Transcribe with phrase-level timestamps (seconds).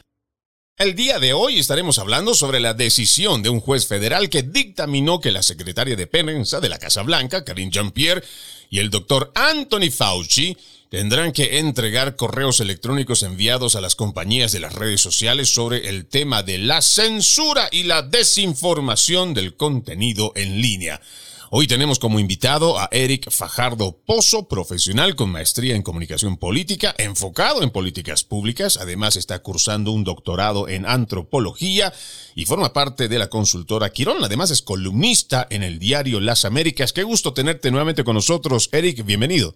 [0.76, 5.22] El día de hoy estaremos hablando sobre la decisión de un juez federal que dictaminó
[5.22, 8.24] que la secretaria de prensa de la Casa Blanca, Karine Jean-Pierre,
[8.72, 10.58] y el doctor Anthony Fauci
[10.94, 16.06] tendrán que entregar correos electrónicos enviados a las compañías de las redes sociales sobre el
[16.06, 21.02] tema de la censura y la desinformación del contenido en línea.
[21.50, 27.64] Hoy tenemos como invitado a Eric Fajardo Pozo, profesional con maestría en comunicación política, enfocado
[27.64, 28.78] en políticas públicas.
[28.78, 31.92] Además está cursando un doctorado en antropología
[32.36, 34.24] y forma parte de la consultora Quirón.
[34.24, 36.94] Además es columnista en el diario Las Américas.
[36.94, 39.04] Qué gusto tenerte nuevamente con nosotros, Eric.
[39.04, 39.56] Bienvenido.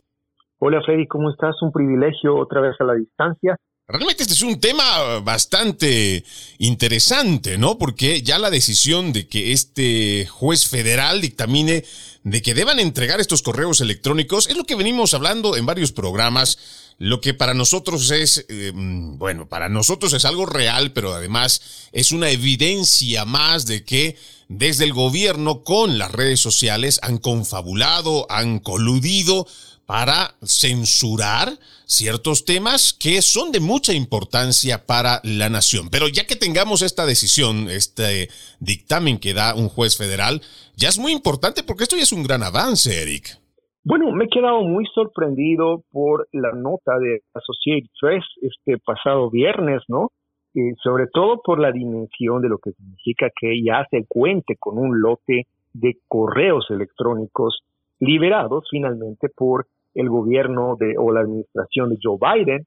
[0.60, 1.56] Hola Freddy, ¿cómo estás?
[1.62, 3.56] Un privilegio otra vez a la distancia.
[3.88, 6.26] Realmente este es un tema bastante
[6.58, 7.78] interesante, ¿no?
[7.78, 11.86] Porque ya la decisión de que este juez federal dictamine
[12.24, 16.96] de que deban entregar estos correos electrónicos es lo que venimos hablando en varios programas.
[16.98, 22.12] Lo que para nosotros es, eh, bueno, para nosotros es algo real, pero además es
[22.12, 24.18] una evidencia más de que
[24.50, 29.46] desde el gobierno con las redes sociales han confabulado, han coludido
[29.88, 31.48] para censurar
[31.86, 35.88] ciertos temas que son de mucha importancia para la nación.
[35.90, 38.28] Pero ya que tengamos esta decisión, este
[38.60, 40.42] dictamen que da un juez federal,
[40.76, 43.40] ya es muy importante porque esto ya es un gran avance, Eric.
[43.86, 49.82] Bueno, me he quedado muy sorprendido por la nota de Associated Press este pasado viernes,
[49.88, 50.12] ¿no?
[50.54, 54.78] Y sobre todo por la dimensión de lo que significa que ya se cuente con
[54.78, 57.62] un lote de correos electrónicos
[58.00, 59.68] liberados finalmente por
[59.98, 62.66] el gobierno de, o la administración de Joe Biden.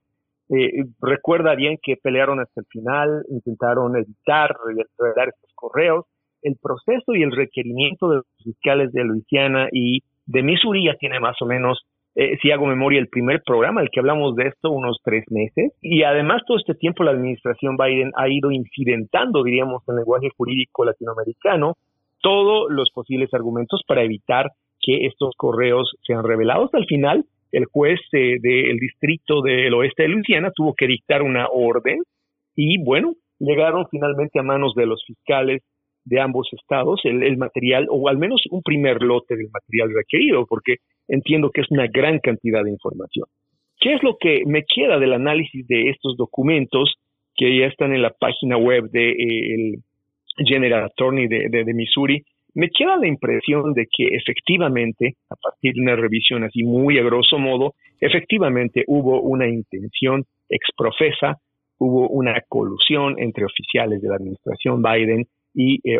[0.50, 4.54] Eh, recuerda bien que pelearon hasta el final, intentaron evitar
[4.98, 6.06] revelar estos correos.
[6.42, 11.20] El proceso y el requerimiento de los fiscales de Luisiana y de Missouri ya tiene
[11.20, 11.86] más o menos,
[12.16, 15.72] eh, si hago memoria, el primer programa, el que hablamos de esto, unos tres meses.
[15.80, 20.84] Y además todo este tiempo la administración Biden ha ido incidentando, diríamos, en lenguaje jurídico
[20.84, 21.74] latinoamericano,
[22.22, 26.70] todos los posibles argumentos para evitar que estos correos sean revelados.
[26.74, 31.48] Al final, el juez eh, del distrito del oeste de Luisiana tuvo que dictar una
[31.48, 32.02] orden
[32.54, 35.62] y bueno, llegaron finalmente a manos de los fiscales
[36.04, 40.76] de ambos estados el, material, o al menos un primer lote del material requerido, porque
[41.08, 43.26] entiendo que es una gran cantidad de información.
[43.78, 46.94] ¿Qué es lo que me queda del análisis de estos documentos
[47.36, 49.78] que ya están en la página web del de, eh,
[50.46, 52.24] General Attorney de, de Missouri?
[52.54, 57.02] Me queda la impresión de que efectivamente, a partir de una revisión así muy a
[57.02, 61.38] grosso modo, efectivamente hubo una intención exprofesa,
[61.78, 65.98] hubo una colusión entre oficiales de la administración Biden y eh,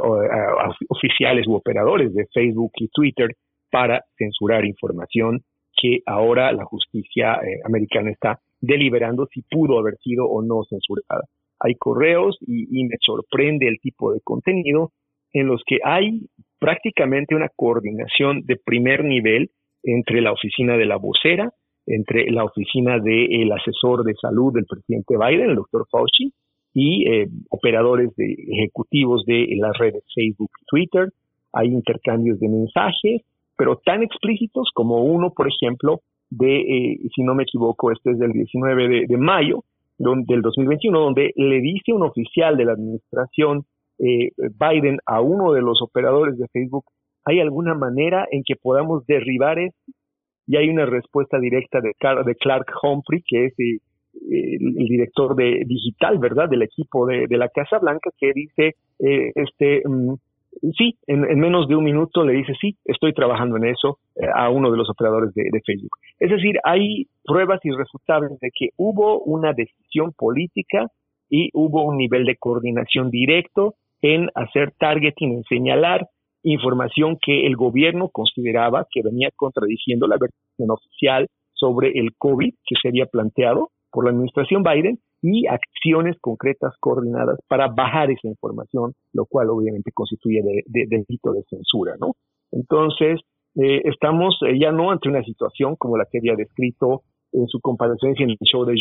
[0.88, 3.30] oficiales u operadores de Facebook y Twitter
[3.70, 5.40] para censurar información
[5.80, 11.24] que ahora la justicia eh, americana está deliberando si pudo haber sido o no censurada.
[11.60, 14.92] Hay correos y, y me sorprende el tipo de contenido
[15.32, 16.22] en los que hay
[16.58, 19.50] prácticamente una coordinación de primer nivel
[19.82, 21.52] entre la oficina de la vocera,
[21.86, 26.32] entre la oficina del asesor de salud del presidente Biden, el doctor Fauci,
[26.72, 31.08] y eh, operadores de, ejecutivos de las redes Facebook y Twitter.
[31.52, 33.22] Hay intercambios de mensajes,
[33.56, 36.00] pero tan explícitos como uno, por ejemplo,
[36.30, 39.64] de, eh, si no me equivoco, este es del 19 de, mayo
[39.98, 43.64] del 2021, donde le dice un oficial de la administración
[44.02, 46.84] eh, Biden a uno de los operadores de Facebook,
[47.24, 49.92] ¿hay alguna manera en que podamos derribar esto?
[50.46, 51.92] Y hay una respuesta directa de,
[52.24, 53.78] de Clark Humphrey, que es eh,
[54.58, 60.14] el, director de digital, ¿verdad?, del equipo de, la Casa Blanca, que dice, este, mm,
[60.76, 64.50] sí, en, menos de un minuto le dice, sí, estoy trabajando en eso eh, a
[64.50, 65.90] uno de los operadores de, Facebook.
[66.18, 70.86] Es decir, hay pruebas irrefutables de que hubo una decisión política
[71.28, 76.08] y hubo un nivel de coordinación directo en hacer targeting, en señalar
[76.42, 82.76] información que el gobierno consideraba que venía contradiciendo la versión oficial sobre el COVID que
[82.80, 88.94] se había planteado por la administración Biden y acciones concretas coordinadas para bajar esa información,
[89.12, 92.14] lo cual obviamente constituye de, delito de censura, ¿no?
[92.52, 93.20] Entonces,
[93.56, 97.02] eh, estamos eh, ya no ante una situación como la que había descrito
[97.32, 98.74] en su comparecencia en el show de,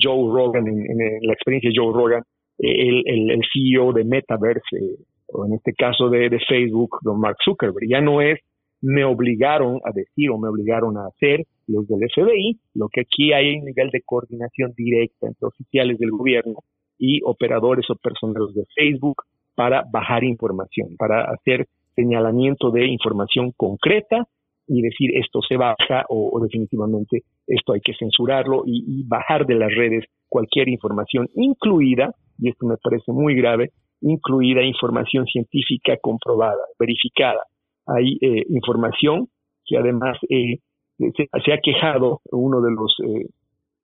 [0.00, 2.22] Joe Rogan, en, la experiencia de Joe Rogan,
[2.58, 4.98] el, el, CEO de Metaverse,
[5.28, 7.88] o en este caso de, Facebook, don Mark Zuckerberg.
[7.88, 8.38] Ya no es
[8.80, 13.32] me obligaron a decir o me obligaron a hacer los del FBI, lo que aquí
[13.32, 16.56] hay un nivel de coordinación directa entre oficiales del gobierno
[16.98, 19.22] y operadores o personales de Facebook
[19.54, 24.26] para bajar información, para hacer señalamiento de información concreta
[24.66, 29.74] y decir esto se baja o, definitivamente esto hay que censurarlo y, bajar de las
[29.74, 30.04] redes
[30.34, 33.70] cualquier información incluida, y esto me parece muy grave,
[34.00, 37.42] incluida información científica comprobada, verificada,
[37.86, 39.28] hay eh, información
[39.64, 40.58] que además eh,
[40.98, 43.28] se, ha quejado uno de los eh,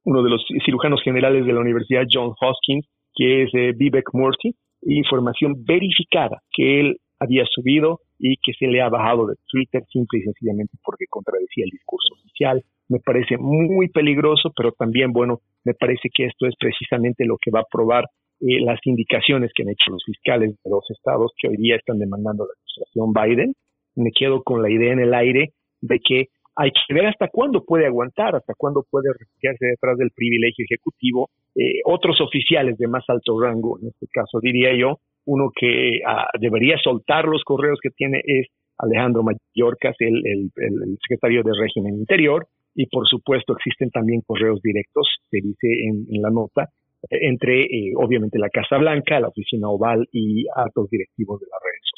[0.02, 5.54] uno de los cirujanos generales de la Universidad John Hoskins, que es Vivek Murthy, información
[5.64, 10.22] verificada que él había subido y que se le ha bajado de Twitter simple y
[10.22, 12.64] sencillamente porque contradecía el discurso oficial.
[12.88, 17.50] Me parece muy peligroso, pero también, bueno, me parece que esto es precisamente lo que
[17.50, 18.04] va a probar
[18.40, 22.46] las indicaciones que han hecho los fiscales de los estados que hoy día están demandando
[22.46, 23.52] la administración Biden
[23.96, 27.64] me quedo con la idea en el aire de que hay que ver hasta cuándo
[27.64, 31.30] puede aguantar, hasta cuándo puede refugiarse detrás del privilegio ejecutivo.
[31.54, 36.28] Eh, otros oficiales de más alto rango, en este caso diría yo, uno que ah,
[36.38, 38.48] debería soltar los correos que tiene es
[38.78, 45.08] Alejandro Mayorkas, el, el, secretario de régimen interior, y por supuesto existen también correos directos,
[45.30, 46.68] se dice en, la nota,
[47.08, 51.89] entre eh, obviamente la Casa Blanca, la Oficina Oval y altos directivos de redes sociales.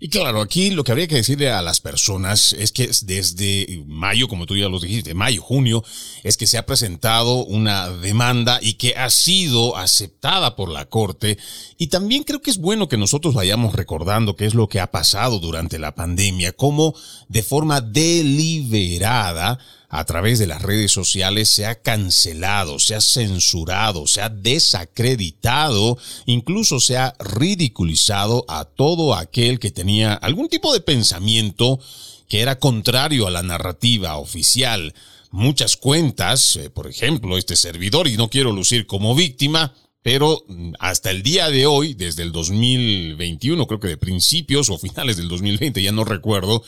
[0.00, 4.26] Y claro, aquí lo que habría que decirle a las personas es que desde mayo,
[4.26, 5.84] como tú ya lo dijiste, mayo, junio,
[6.24, 11.38] es que se ha presentado una demanda y que ha sido aceptada por la Corte.
[11.78, 14.90] Y también creo que es bueno que nosotros vayamos recordando qué es lo que ha
[14.90, 16.94] pasado durante la pandemia, cómo
[17.28, 19.58] de forma deliberada
[19.92, 25.98] a través de las redes sociales se ha cancelado, se ha censurado, se ha desacreditado,
[26.24, 31.78] incluso se ha ridiculizado a todo aquel que tenía algún tipo de pensamiento
[32.26, 34.94] que era contrario a la narrativa oficial.
[35.30, 40.72] Muchas cuentas, eh, por ejemplo, este servidor, y no quiero lucir como víctima, pero mm,
[40.78, 45.28] hasta el día de hoy, desde el 2021, creo que de principios o finales del
[45.28, 46.62] 2020, ya no recuerdo,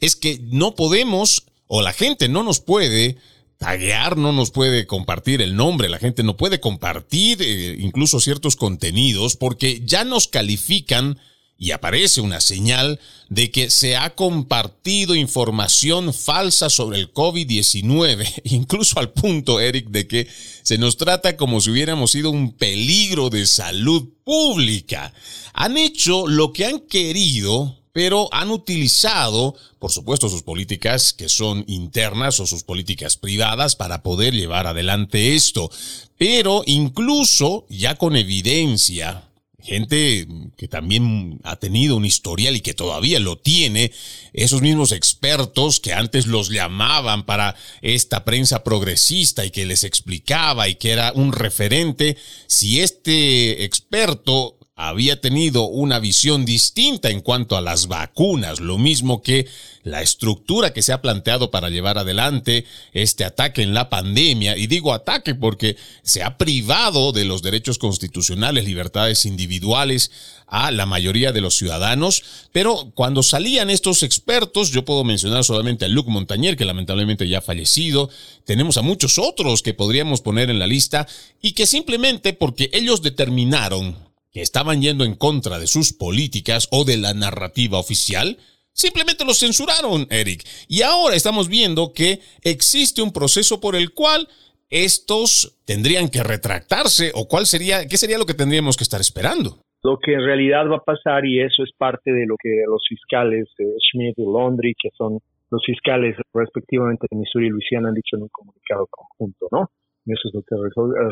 [0.00, 3.16] es que no podemos o la gente no nos puede
[3.56, 8.56] taguear, no nos puede compartir el nombre, la gente no puede compartir eh, incluso ciertos
[8.56, 11.20] contenidos porque ya nos califican
[11.56, 12.98] y aparece una señal
[13.28, 20.08] de que se ha compartido información falsa sobre el COVID-19, incluso al punto, Eric, de
[20.08, 20.26] que
[20.62, 25.14] se nos trata como si hubiéramos sido un peligro de salud pública.
[25.52, 31.64] Han hecho lo que han querido pero han utilizado, por supuesto, sus políticas que son
[31.66, 35.70] internas o sus políticas privadas para poder llevar adelante esto.
[36.16, 39.24] Pero incluso ya con evidencia,
[39.62, 43.92] gente que también ha tenido un historial y que todavía lo tiene,
[44.32, 50.68] esos mismos expertos que antes los llamaban para esta prensa progresista y que les explicaba
[50.68, 52.16] y que era un referente,
[52.46, 59.22] si este experto había tenido una visión distinta en cuanto a las vacunas, lo mismo
[59.22, 59.46] que
[59.82, 64.56] la estructura que se ha planteado para llevar adelante este ataque en la pandemia.
[64.56, 70.10] Y digo ataque porque se ha privado de los derechos constitucionales, libertades individuales
[70.46, 72.22] a la mayoría de los ciudadanos.
[72.52, 77.38] Pero cuando salían estos expertos, yo puedo mencionar solamente a Luc Montañer, que lamentablemente ya
[77.38, 78.10] ha fallecido.
[78.44, 81.06] Tenemos a muchos otros que podríamos poner en la lista
[81.40, 86.84] y que simplemente porque ellos determinaron que estaban yendo en contra de sus políticas o
[86.84, 88.38] de la narrativa oficial,
[88.72, 90.44] Simplemente los censuraron, Eric.
[90.68, 94.28] Y ahora estamos viendo que existe un proceso por el cual
[94.70, 99.58] estos tendrían que retractarse o cuál sería, qué sería lo que tendríamos que estar esperando.
[99.82, 102.82] Lo que en realidad va a pasar, y eso es parte de lo que los
[102.88, 105.18] fiscales eh, Schmidt y Laundry, que son
[105.50, 109.70] los fiscales respectivamente de Missouri y Luisiana, han dicho en un comunicado conjunto, ¿no?
[110.06, 110.56] Eso es lo que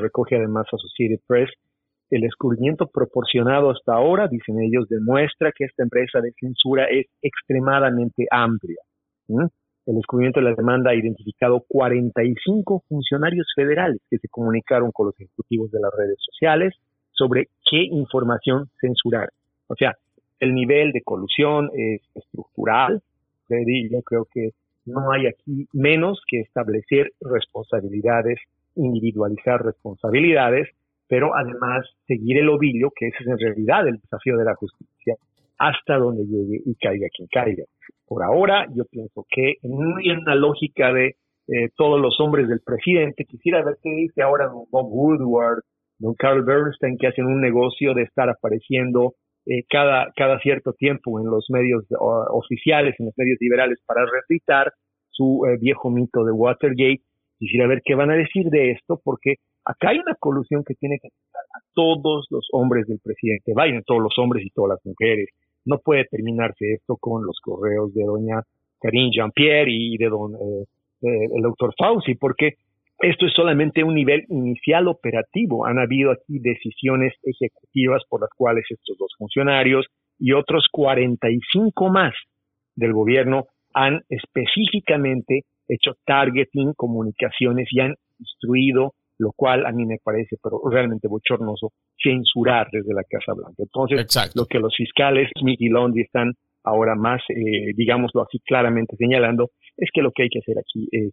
[0.00, 1.50] recoge además Associated Press.
[2.10, 8.26] El descubrimiento proporcionado hasta ahora, dicen ellos, demuestra que esta empresa de censura es extremadamente
[8.30, 8.78] amplia.
[9.28, 15.20] El descubrimiento de la demanda ha identificado 45 funcionarios federales que se comunicaron con los
[15.20, 16.74] ejecutivos de las redes sociales
[17.12, 19.30] sobre qué información censurar.
[19.66, 19.96] O sea,
[20.40, 23.02] el nivel de colusión es estructural.
[23.50, 24.50] Yo creo que
[24.86, 28.38] no hay aquí menos que establecer responsabilidades,
[28.76, 30.68] individualizar responsabilidades,
[31.08, 35.14] pero además seguir el ovillo, que ese es en realidad el desafío de la justicia,
[35.58, 37.64] hasta donde llegue y caiga quien caiga.
[38.06, 41.16] Por ahora, yo pienso que en una lógica de
[41.48, 45.62] eh, todos los hombres del presidente, quisiera ver qué dice ahora Bob Woodward,
[45.98, 49.14] don Carl Bernstein, que hacen un negocio de estar apareciendo
[49.46, 51.84] eh, cada, cada cierto tiempo en los medios
[52.30, 54.72] oficiales, en los medios liberales, para recitar
[55.10, 57.00] su eh, viejo mito de Watergate.
[57.38, 59.36] Quisiera ver qué van a decir de esto, porque
[59.68, 63.82] acá hay una colusión que tiene que afectar a todos los hombres del presidente Biden,
[63.87, 65.28] todos los hombres y todas las mujeres.
[65.64, 68.42] No puede terminarse esto con los correos de doña
[68.80, 70.64] Karine Jean-Pierre y de don eh,
[71.02, 72.54] el doctor Fauci, porque
[73.00, 75.66] esto es solamente un nivel inicial operativo.
[75.66, 79.87] Han habido aquí decisiones ejecutivas por las cuales estos dos funcionarios
[80.18, 82.14] y otros 45 más
[82.75, 83.44] del gobierno
[83.75, 90.60] han específicamente hecho targeting, comunicaciones y han instruido, lo cual a mí me parece pero
[90.70, 93.62] realmente bochornoso, censurar desde la Casa Blanca.
[93.62, 96.32] Entonces, lo que los fiscales Smith y Londi están
[96.64, 100.88] ahora más, eh, digámoslo así, claramente señalando, es que lo que hay que hacer aquí
[100.90, 101.12] es,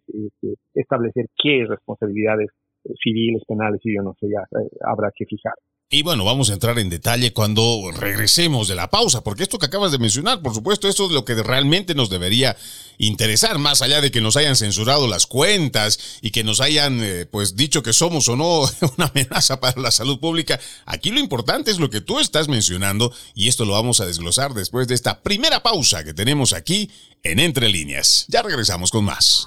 [0.74, 2.50] establecer qué responsabilidades
[2.84, 5.54] eh, civiles, penales y yo no sé, ya eh, habrá que fijar.
[5.88, 9.66] Y bueno, vamos a entrar en detalle cuando regresemos de la pausa, porque esto que
[9.66, 12.56] acabas de mencionar, por supuesto, esto es lo que realmente nos debería
[12.98, 17.26] interesar, más allá de que nos hayan censurado las cuentas y que nos hayan eh,
[17.26, 18.62] pues dicho que somos o no
[18.96, 20.58] una amenaza para la salud pública.
[20.86, 24.54] Aquí lo importante es lo que tú estás mencionando y esto lo vamos a desglosar
[24.54, 26.90] después de esta primera pausa que tenemos aquí
[27.22, 28.24] en Entre Líneas.
[28.26, 29.46] Ya regresamos con más.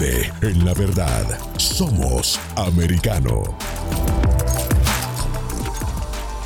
[0.00, 1.26] En la verdad.
[1.58, 3.42] Somos americano.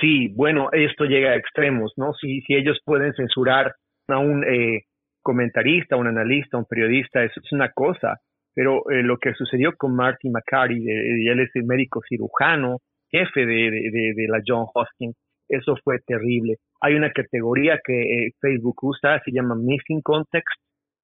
[0.00, 2.12] Sí, bueno, esto llega a extremos, ¿no?
[2.20, 3.74] Si, si ellos pueden censurar
[4.08, 4.84] a un eh,
[5.22, 8.18] comentarista, un analista, un periodista, eso es una cosa,
[8.54, 12.78] pero eh, lo que sucedió con Marty McCarty, él es el médico cirujano,
[13.10, 13.70] jefe de,
[14.14, 15.16] de, la John Hopkins,
[15.48, 16.56] eso fue terrible.
[16.80, 20.60] Hay una categoría que eh, Facebook usa, se llama Missing Context,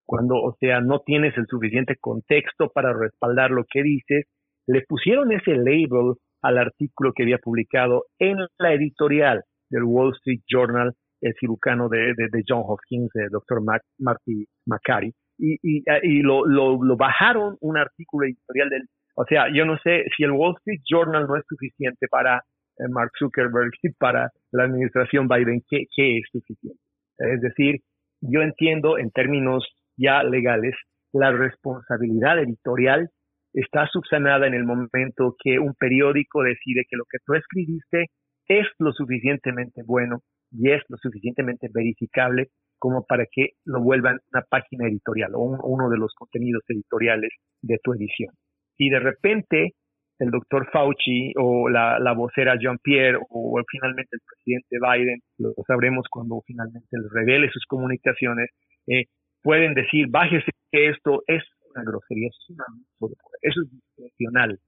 [0.06, 4.24] cuando, o sea, no tienes el suficiente contexto para respaldar lo que dices,
[4.66, 10.40] le pusieron ese label al artículo que había publicado en la editorial del Wall Street
[10.48, 17.56] Journal el cirujano de, de, John Hopkins, el doctor Marty McCarty, y, lo, lo, bajaron
[17.60, 21.36] un artículo editorial del, o sea, yo no sé si el Wall Street Journal no
[21.36, 22.38] es suficiente para
[22.78, 26.80] eh, Mark Zuckerberg y para la administración Biden, ¿qué, ¿qué es suficiente?
[27.18, 27.80] Es decir,
[28.20, 29.64] yo entiendo en términos
[29.96, 30.74] ya legales,
[31.12, 33.10] la responsabilidad editorial
[33.52, 38.06] está subsanada en el momento que un periódico decide que lo que tú escribiste
[38.46, 44.42] es lo suficientemente bueno y es lo suficientemente verificable como para que lo vuelvan una
[44.48, 47.30] página editorial o uno de los contenidos editoriales
[47.62, 48.32] de tu edición.
[48.76, 49.72] Y de repente
[50.18, 56.42] el doctor Fauci o la, vocera Jean-Pierre o finalmente el presidente Biden, lo sabremos cuando
[56.46, 58.50] finalmente les revele sus comunicaciones,
[58.88, 59.04] eh,
[59.42, 62.56] pueden decir, bájese que esto es una grosería, es un
[62.98, 64.58] poder, eso es discrecional.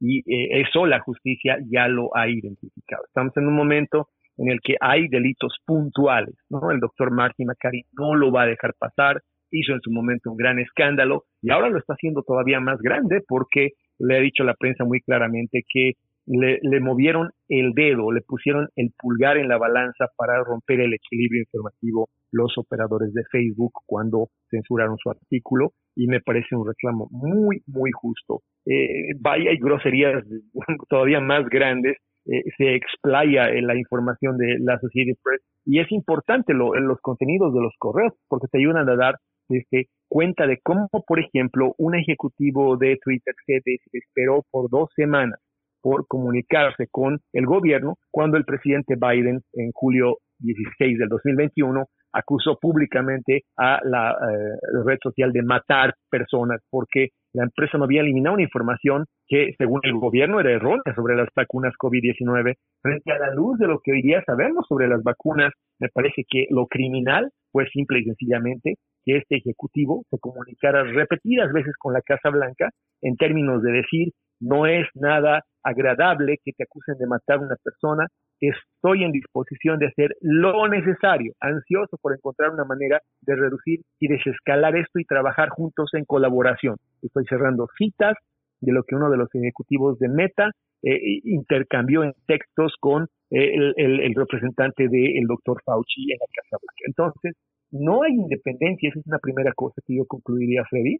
[0.00, 3.04] Y eh, eso la justicia ya lo ha identificado.
[3.06, 4.08] Estamos en un momento
[4.40, 6.34] en el que hay delitos puntuales.
[6.48, 6.70] ¿no?
[6.70, 10.36] El doctor Martin McCarry no lo va a dejar pasar, hizo en su momento un
[10.36, 14.54] gran escándalo y ahora lo está haciendo todavía más grande porque le ha dicho la
[14.54, 15.92] prensa muy claramente que
[16.26, 20.94] le, le, movieron el dedo, le pusieron el pulgar en la balanza para romper el
[20.94, 27.08] equilibrio informativo los operadores de Facebook cuando censuraron su artículo y me parece un reclamo
[27.10, 28.42] muy, muy justo.
[28.64, 30.24] Eh, vaya, hay groserías
[30.88, 31.96] todavía más grandes
[32.30, 35.42] eh, se explaya en la información de la Associated Press.
[35.64, 39.16] Y es importante lo, en los contenidos de los correos porque te ayudan a dar
[39.48, 45.40] este, cuenta de cómo, por ejemplo, un ejecutivo de Twitter se desesperó por dos semanas
[45.82, 52.58] por comunicarse con el gobierno cuando el presidente Biden en julio 16 del 2021 acusó
[52.60, 58.34] públicamente a la eh, red social de matar personas porque la empresa no había eliminado
[58.34, 62.54] una información que, según el gobierno, era errónea sobre las vacunas COVID-19.
[62.82, 66.24] Frente a la luz de lo que hoy día sabemos sobre las vacunas, me parece
[66.28, 71.92] que lo criminal fue simple y sencillamente que este ejecutivo se comunicara repetidas veces con
[71.92, 72.70] la Casa Blanca
[73.00, 77.56] en términos de decir no es nada agradable que te acusen de matar a una
[77.62, 78.06] persona,
[78.40, 84.08] estoy en disposición de hacer lo necesario, ansioso por encontrar una manera de reducir y
[84.08, 86.76] desescalar esto y trabajar juntos en colaboración.
[87.02, 88.16] Estoy cerrando citas
[88.60, 90.50] de lo que uno de los ejecutivos de Meta
[90.82, 96.82] eh, intercambió en textos con eh, el, representante del doctor Fauci en la Casa Blanca.
[96.86, 97.36] Entonces,
[97.70, 100.98] no hay independencia, esa es una primera cosa que yo concluiría, Freddy.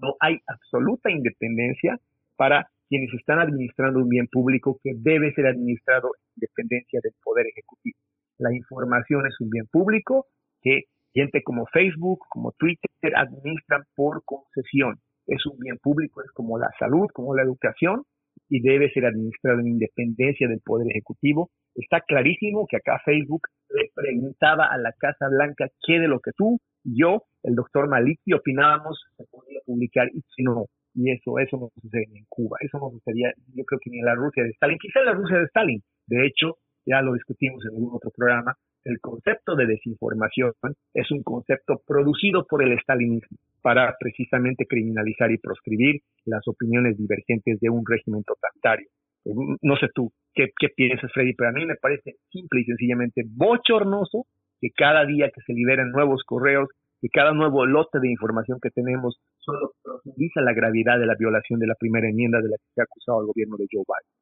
[0.00, 1.98] No hay absoluta independencia
[2.36, 7.46] para quienes están administrando un bien público que debe ser administrado en dependencia del poder
[7.46, 7.98] ejecutivo.
[8.38, 10.26] La información es un bien público
[10.60, 14.98] que gente como Facebook, como Twitter administran por concesión.
[15.26, 18.02] Es un bien público, es como la salud, como la educación,
[18.48, 21.50] y debe ser administrado en independencia del Poder Ejecutivo.
[21.74, 26.32] Está clarísimo que acá Facebook le preguntaba a la Casa Blanca qué de lo que
[26.36, 30.66] tú, yo, el doctor Maliki opinábamos se podía publicar y si no.
[30.94, 34.04] Y eso, eso no sucede en Cuba, eso no sucedía, yo creo que ni en
[34.04, 35.82] la Rusia de Stalin, quizá en la Rusia de Stalin.
[36.06, 40.52] De hecho, ya lo discutimos en algún otro programa, el concepto de desinformación
[40.92, 47.58] es un concepto producido por el estalinismo para precisamente criminalizar y proscribir las opiniones divergentes
[47.60, 48.88] de un régimen totalitario.
[49.24, 49.30] Eh,
[49.62, 51.32] no sé tú, ¿qué, qué piensas, Freddy?
[51.32, 54.26] Pero a mí me parece simple y sencillamente bochornoso
[54.60, 56.68] que cada día que se liberan nuevos correos,
[57.00, 61.58] que cada nuevo lote de información que tenemos solo profundiza la gravedad de la violación
[61.60, 64.14] de la primera enmienda de la que se ha acusado al gobierno de Joe Biden.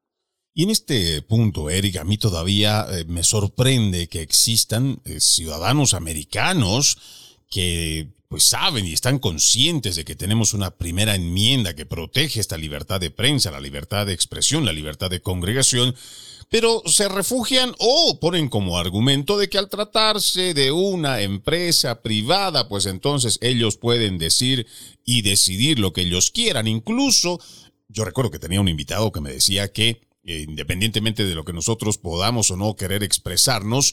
[0.55, 5.95] Y en este punto, Eric, a mí todavía eh, me sorprende que existan eh, ciudadanos
[5.95, 12.41] americanos que pues saben y están conscientes de que tenemos una primera enmienda que protege
[12.41, 15.95] esta libertad de prensa, la libertad de expresión, la libertad de congregación,
[16.49, 22.71] pero se refugian o ponen como argumento de que al tratarse de una empresa privada,
[22.71, 24.67] pues entonces ellos pueden decir
[25.05, 26.67] y decidir lo que ellos quieran.
[26.67, 27.39] Incluso,
[27.89, 31.53] yo recuerdo que tenía un invitado que me decía que eh, independientemente de lo que
[31.53, 33.93] nosotros podamos o no querer expresarnos,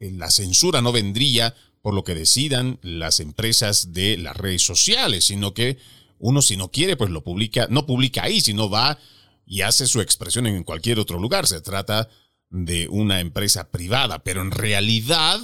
[0.00, 1.54] eh, la censura no vendría
[1.86, 5.78] por lo que decidan las empresas de las redes sociales, sino que
[6.18, 8.98] uno si no quiere, pues lo publica, no publica ahí, sino va
[9.46, 11.46] y hace su expresión en cualquier otro lugar.
[11.46, 12.08] Se trata
[12.50, 15.38] de una empresa privada, pero en realidad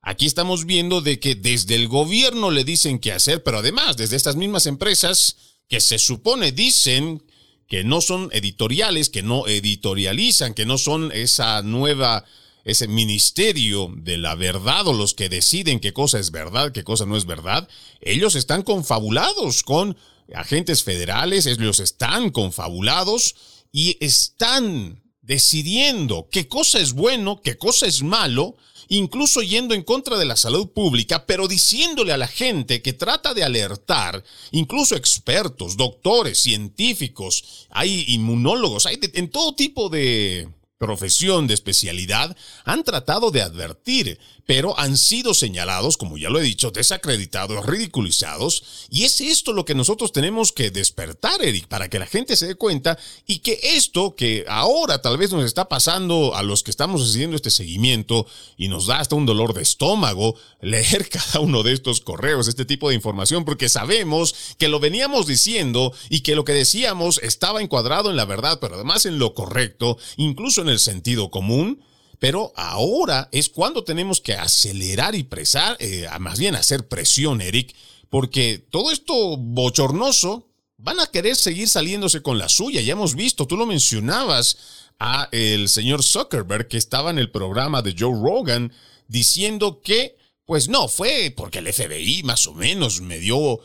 [0.00, 4.14] aquí estamos viendo de que desde el gobierno le dicen qué hacer, pero además desde
[4.14, 7.20] estas mismas empresas que se supone dicen
[7.66, 12.26] que no son editoriales, que no editorializan, que no son esa nueva,
[12.64, 17.06] ese ministerio de la verdad o los que deciden qué cosa es verdad, qué cosa
[17.06, 17.68] no es verdad,
[18.00, 19.96] ellos están confabulados con
[20.34, 23.34] agentes federales, ellos están confabulados
[23.72, 28.56] y están decidiendo qué cosa es bueno, qué cosa es malo,
[28.88, 33.32] incluso yendo en contra de la salud pública, pero diciéndole a la gente que trata
[33.34, 40.48] de alertar, incluso expertos, doctores, científicos, hay inmunólogos, hay en todo tipo de
[40.80, 44.18] profesión de especialidad, han tratado de advertir
[44.50, 49.64] pero han sido señalados, como ya lo he dicho, desacreditados, ridiculizados, y es esto lo
[49.64, 53.60] que nosotros tenemos que despertar, Eric, para que la gente se dé cuenta y que
[53.62, 58.26] esto que ahora tal vez nos está pasando a los que estamos haciendo este seguimiento
[58.56, 62.64] y nos da hasta un dolor de estómago leer cada uno de estos correos, este
[62.64, 67.62] tipo de información, porque sabemos que lo veníamos diciendo y que lo que decíamos estaba
[67.62, 71.84] encuadrado en la verdad, pero además en lo correcto, incluso en el sentido común,
[72.20, 77.74] pero ahora es cuando tenemos que acelerar y presar, eh, más bien hacer presión, Eric,
[78.10, 82.82] porque todo esto bochornoso van a querer seguir saliéndose con la suya.
[82.82, 84.58] Ya hemos visto, tú lo mencionabas
[84.98, 88.72] a el señor Zuckerberg que estaba en el programa de Joe Rogan
[89.08, 93.60] diciendo que pues no, fue porque el FBI más o menos me dio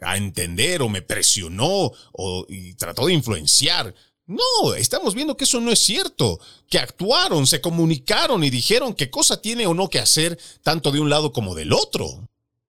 [0.00, 3.94] a entender o me presionó o y trató de influenciar.
[4.32, 6.38] No, estamos viendo que eso no es cierto,
[6.70, 11.00] que actuaron, se comunicaron y dijeron qué cosa tiene o no que hacer tanto de
[11.00, 12.04] un lado como del otro.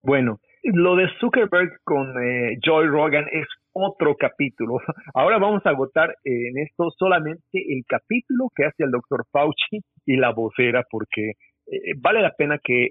[0.01, 4.77] Bueno, lo de Zuckerberg con eh, Joy Rogan es otro capítulo.
[5.13, 9.79] Ahora vamos a agotar eh, en esto solamente el capítulo que hace el doctor Fauci
[10.05, 11.31] y la vocera, porque
[11.67, 12.89] eh, vale la pena que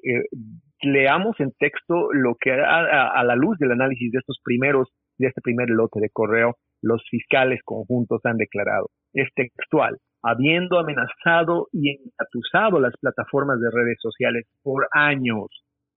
[0.80, 5.42] leamos en texto lo que a, la luz del análisis de estos primeros, de este
[5.42, 8.88] primer lote de correo, los fiscales conjuntos han declarado.
[9.14, 9.98] Es textual.
[10.22, 15.46] Habiendo amenazado y engatusado las plataformas de redes sociales por años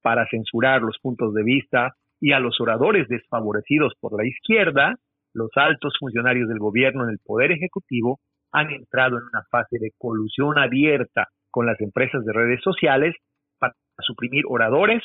[0.01, 4.95] para censurar los puntos de vista y a los oradores desfavorecidos por la izquierda,
[5.33, 8.19] los altos funcionarios del gobierno en el Poder Ejecutivo
[8.51, 13.15] han entrado en una fase de colusión abierta con las empresas de redes sociales
[13.59, 15.03] para suprimir oradores,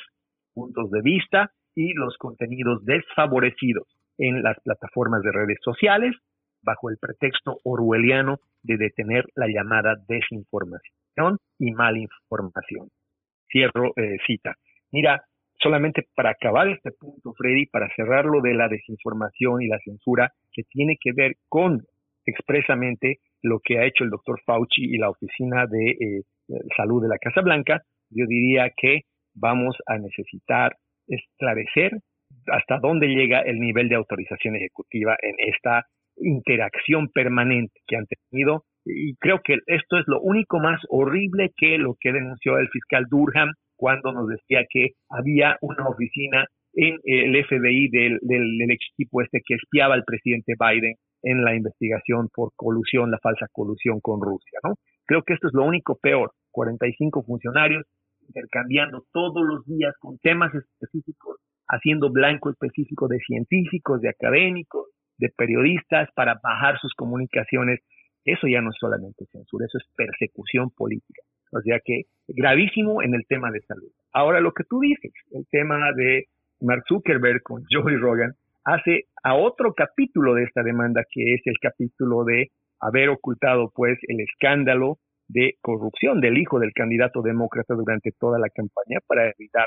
[0.55, 6.15] puntos de vista y los contenidos desfavorecidos en las plataformas de redes sociales
[6.63, 12.89] bajo el pretexto orwelliano de detener la llamada desinformación y malinformación.
[13.51, 14.55] Cierro eh, cita.
[14.93, 15.25] Mira,
[15.59, 20.63] solamente para acabar este punto, Freddy, para cerrarlo de la desinformación y la censura que
[20.65, 21.83] tiene que ver con
[22.27, 26.23] expresamente lo que ha hecho el doctor Fauci y la Oficina de eh,
[26.77, 29.03] Salud de la Casa Blanca, yo diría que
[29.35, 31.93] vamos a necesitar esclarecer
[32.51, 35.87] hasta dónde llega el nivel de autorización ejecutiva en esta
[36.17, 38.65] interacción permanente que han tenido.
[38.85, 43.07] Y creo que esto es lo único más horrible que lo que denunció el fiscal
[43.09, 49.41] Durham cuando nos decía que había una oficina en el FBI del, del, equipo este
[49.45, 54.61] que espiaba al presidente Biden en la investigación por colusión, la falsa colusión con Rusia,
[54.63, 54.75] ¿no?
[55.05, 56.33] Creo que esto es lo único peor.
[56.53, 57.85] 45 funcionarios
[58.27, 61.39] intercambiando todos los días con temas específicos,
[61.71, 67.81] haciendo blanco específico de científicos, de académicos, de periodistas para bajar sus comunicaciones.
[68.25, 71.23] Eso ya no es solamente censura, eso es persecución política.
[71.53, 73.91] O sea que gravísimo en el tema de salud.
[74.13, 76.27] Ahora lo que tú dices, el tema de
[76.61, 78.33] Mark Zuckerberg con Joey Rogan,
[78.65, 83.99] hace a otro capítulo de esta demanda que es el capítulo de haber ocultado pues
[84.09, 89.67] el escándalo de corrupción del hijo del candidato demócrata durante toda la campaña para evitar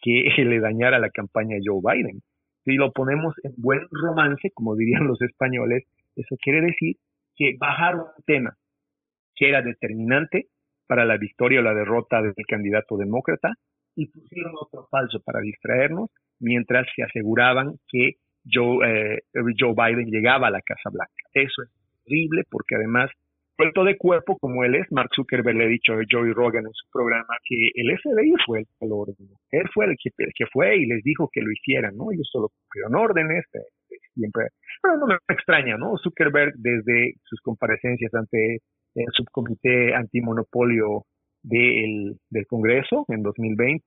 [0.00, 2.20] que le dañara la campaña Joe Biden.
[2.64, 5.84] Si lo ponemos en buen romance, como dirían los españoles,
[6.16, 6.96] eso quiere decir
[7.36, 8.56] que bajaron un tema
[9.34, 10.48] que era determinante
[10.86, 13.54] para la victoria o la derrota del candidato demócrata
[13.96, 18.16] y pusieron otro falso para distraernos mientras se aseguraban que
[18.50, 19.18] Joe, eh,
[19.58, 21.12] Joe Biden llegaba a la Casa Blanca.
[21.32, 21.70] Eso es
[22.04, 23.10] terrible porque además
[23.60, 26.72] Puerto de cuerpo como él es, Mark Zuckerberg le ha dicho a Joey Rogan en
[26.72, 29.36] su programa que el FBI fue el que lo ordenó.
[29.50, 32.10] Él fue el que, que fue y les dijo que lo hicieran, ¿no?
[32.10, 34.46] Ellos solo cumplieron órdenes, eh, siempre.
[34.80, 35.98] Pero no me extraña, ¿no?
[35.98, 38.60] Zuckerberg, desde sus comparecencias ante
[38.94, 41.04] el subcomité antimonopolio
[41.42, 42.16] del
[42.48, 43.82] Congreso en 2020,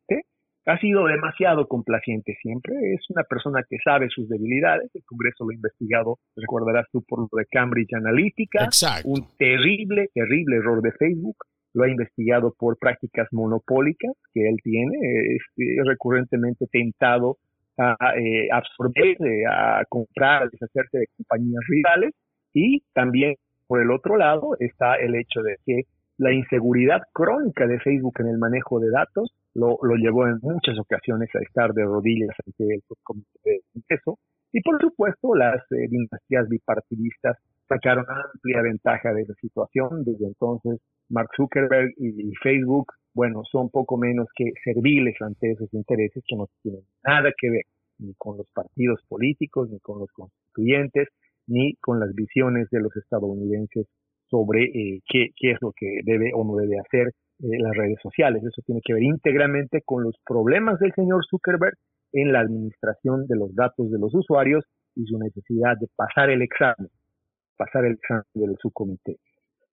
[0.65, 2.73] ha sido demasiado complaciente siempre.
[2.93, 4.89] Es una persona que sabe sus debilidades.
[4.93, 8.69] El Congreso lo ha investigado, recordarás tú, por lo de Cambridge Analytica.
[9.03, 11.37] Un terrible, terrible error de Facebook.
[11.73, 14.95] Lo ha investigado por prácticas monopólicas que él tiene.
[15.35, 15.41] Es,
[15.85, 17.37] recurrentemente tentado
[17.77, 22.13] a eh, absorber, eh, a comprar, a deshacerse de compañías rivales.
[22.53, 23.35] Y también,
[23.67, 25.81] por el otro lado, está el hecho de que
[26.23, 30.79] la inseguridad crónica de Facebook en el manejo de datos lo, lo llevó en muchas
[30.79, 34.19] ocasiones a estar de rodillas ante el comité de Congreso.
[34.53, 40.03] Y por supuesto, las eh, dinastías bipartidistas sacaron amplia ventaja de la situación.
[40.05, 46.23] Desde entonces, Mark Zuckerberg y, Facebook, bueno, son poco menos que serviles ante esos intereses
[46.25, 47.65] que no tienen nada que ver
[47.99, 51.09] ni con los partidos políticos, ni con los constituyentes,
[51.47, 53.87] ni con las visiones de los estadounidenses
[54.33, 57.99] sobre eh, qué, qué es lo que debe o no debe hacer eh, las redes
[58.01, 58.41] sociales.
[58.43, 61.75] Eso tiene que ver íntegramente con los problemas del señor Zuckerberg
[62.13, 64.65] en la administración de los datos de los usuarios
[64.95, 66.89] y su necesidad de pasar el examen,
[67.57, 69.17] pasar el examen del subcomité.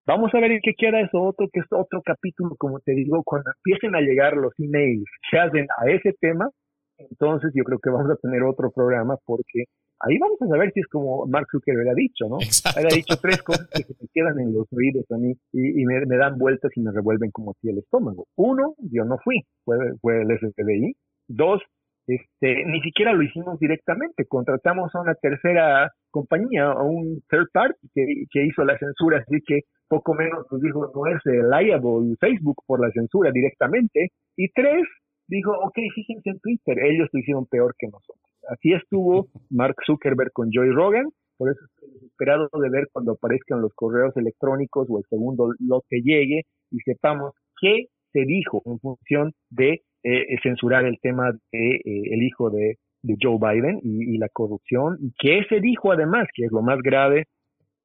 [0.06, 3.22] Vamos a ver en qué queda eso otro, que es otro capítulo, como te digo,
[3.24, 6.50] cuando empiecen a llegar los emails que hacen a ese tema,
[6.98, 9.64] entonces yo creo que vamos a tener otro programa porque
[10.00, 12.38] ahí vamos a saber si es como Mark Zuckerberg ha dicho, ¿no?
[12.40, 12.80] Exacto.
[12.80, 16.16] Ha dicho tres cosas que se me quedan en los oídos a mí y, me,
[16.16, 18.26] dan vueltas y me revuelven como si el estómago.
[18.36, 20.94] Uno, yo no fui, fue, fue el FBI.
[21.28, 21.60] Dos,
[22.06, 27.88] este, ni siquiera lo hicimos directamente, contratamos a una tercera compañía, a un third party
[27.94, 32.62] que, que hizo la censura, así que poco menos nos dijo no es liable Facebook
[32.66, 34.08] por la censura directamente.
[34.36, 34.86] Y tres,
[35.28, 38.29] dijo, ok, fíjense en Twitter, ellos lo hicieron peor que nosotros.
[38.48, 43.62] Así estuvo Mark Zuckerberg con Joy Rogan, por eso estoy desesperado de ver cuando aparezcan
[43.62, 49.32] los correos electrónicos o el segundo lote llegue y sepamos qué se dijo en función
[49.48, 54.98] de eh, censurar el tema de eh, el hijo de, Joe Biden y, la corrupción.
[55.00, 57.24] Y qué se dijo además, que es lo más grave,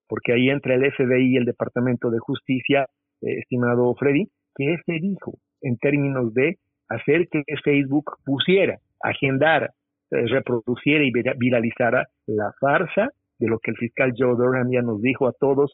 [0.09, 2.87] porque ahí entra el FBI y el Departamento de Justicia,
[3.21, 6.57] eh, estimado Freddy, qué se dijo en términos de
[6.89, 13.77] hacer que Facebook pusiera, agendara, eh, reproduciera y viralizara la farsa de lo que el
[13.77, 15.73] fiscal Joe Durham ya nos dijo a todos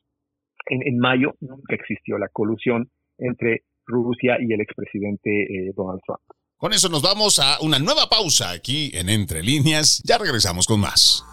[0.65, 6.21] en, mayo, nunca existió la colusión entre Rusia y el expresidente eh, Donald Trump.
[6.57, 10.01] Con eso nos vamos a una nueva pausa aquí en Entre Líneas.
[10.05, 11.25] Ya regresamos con más.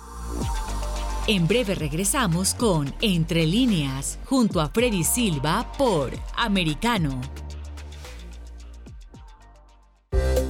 [1.26, 7.20] En breve regresamos con Entre Líneas, junto a Freddy Silva por Americano.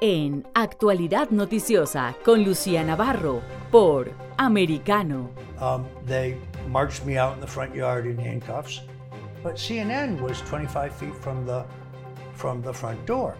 [0.00, 5.30] En Actualidad Noticiosa con Lucía Navarro, por Americano.
[5.60, 6.36] Um, they
[6.68, 8.80] marched me out in the front yard in handcuffs,
[9.42, 11.64] but CNN was 25 feet from the
[12.34, 13.36] from the front door.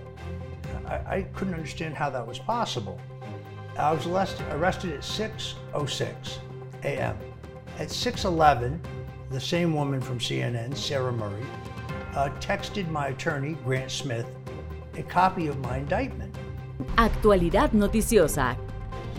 [0.87, 3.01] I, I couldn't understand how that was possible.
[3.79, 6.38] I was arrested at 6:06
[6.83, 7.16] a.m.
[7.79, 8.81] At 6:11,
[9.31, 11.47] the same woman from CNN, Sarah Murray,
[12.16, 14.27] uh, texted my attorney, Grant Smith,
[14.97, 16.28] a copy of my indictment.
[16.97, 18.57] Actualidad noticiosa.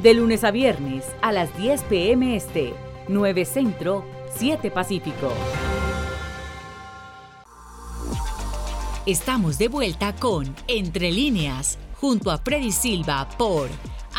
[0.02, 2.36] De lunes a viernes a las 10 p.m.
[2.36, 2.74] este
[3.08, 5.32] 9 Centro, 7 Pacífico.
[9.06, 13.69] Estamos de vuelta con Entre líneas, junto a Freddy Silva por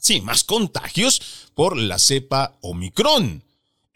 [0.00, 1.20] sí, más contagios
[1.54, 3.44] por la cepa Omicron.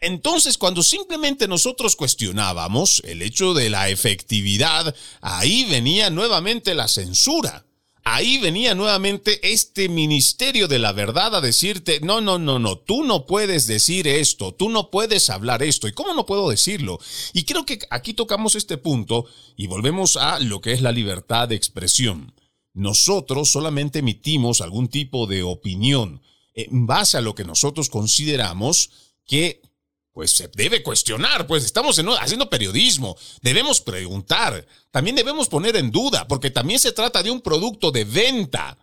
[0.03, 7.65] Entonces, cuando simplemente nosotros cuestionábamos el hecho de la efectividad, ahí venía nuevamente la censura.
[8.03, 13.05] Ahí venía nuevamente este ministerio de la verdad a decirte, no, no, no, no, tú
[13.05, 15.87] no puedes decir esto, tú no puedes hablar esto.
[15.87, 16.99] ¿Y cómo no puedo decirlo?
[17.31, 19.25] Y creo que aquí tocamos este punto
[19.55, 22.33] y volvemos a lo que es la libertad de expresión.
[22.73, 26.21] Nosotros solamente emitimos algún tipo de opinión
[26.55, 28.89] en base a lo que nosotros consideramos
[29.25, 29.61] que
[30.13, 36.27] pues se debe cuestionar, pues estamos haciendo periodismo, debemos preguntar, también debemos poner en duda,
[36.27, 38.77] porque también se trata de un producto de venta.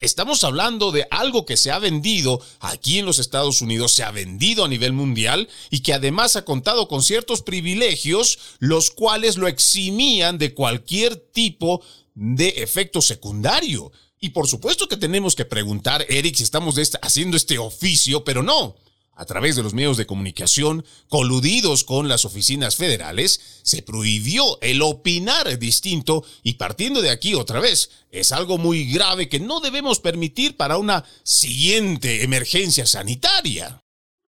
[0.00, 4.10] Estamos hablando de algo que se ha vendido aquí en los Estados Unidos, se ha
[4.10, 9.46] vendido a nivel mundial y que además ha contado con ciertos privilegios, los cuales lo
[9.46, 11.84] eximían de cualquier tipo
[12.16, 13.92] de efecto secundario.
[14.18, 18.74] Y por supuesto que tenemos que preguntar, Eric, si estamos haciendo este oficio, pero no
[19.14, 24.82] a través de los medios de comunicación, coludidos con las oficinas federales, se prohibió el
[24.82, 30.00] opinar distinto y partiendo de aquí otra vez, es algo muy grave que no debemos
[30.00, 33.82] permitir para una siguiente emergencia sanitaria.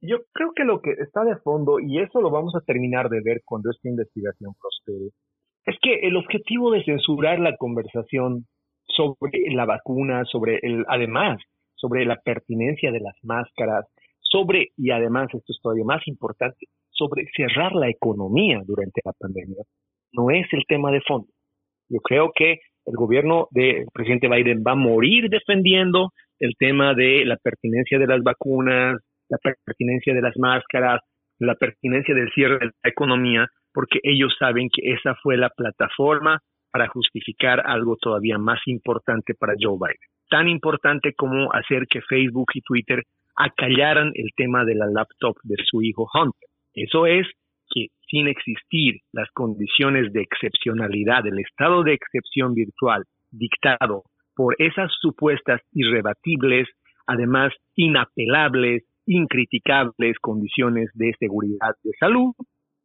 [0.01, 3.21] Yo creo que lo que está de fondo, y eso lo vamos a terminar de
[3.23, 5.11] ver cuando esta investigación prospere,
[5.65, 8.47] es que el objetivo de censurar la conversación
[8.88, 11.39] sobre la vacuna, sobre el, además,
[11.75, 13.86] sobre la pertinencia de las máscaras,
[14.32, 19.63] sobre, y además esto es todavía más importante, sobre cerrar la economía durante la pandemia,
[20.13, 21.27] no es el tema de fondo.
[21.89, 27.25] Yo creo que el gobierno del presidente Biden va a morir defendiendo el tema de
[27.25, 31.01] la pertinencia de las vacunas, la pertinencia de las máscaras,
[31.39, 36.39] la pertinencia del cierre de la economía, porque ellos saben que esa fue la plataforma
[36.71, 39.97] para justificar algo todavía más importante para Joe Biden.
[40.29, 43.03] Tan importante como hacer que Facebook y Twitter
[43.36, 46.49] acallaran el tema de la laptop de su hijo Hunter.
[46.73, 47.27] Eso es
[47.73, 54.03] que sin existir las condiciones de excepcionalidad, del estado de excepción virtual dictado
[54.36, 56.67] por esas supuestas irrebatibles,
[57.07, 62.34] además inapelables, incriticables condiciones de seguridad de salud,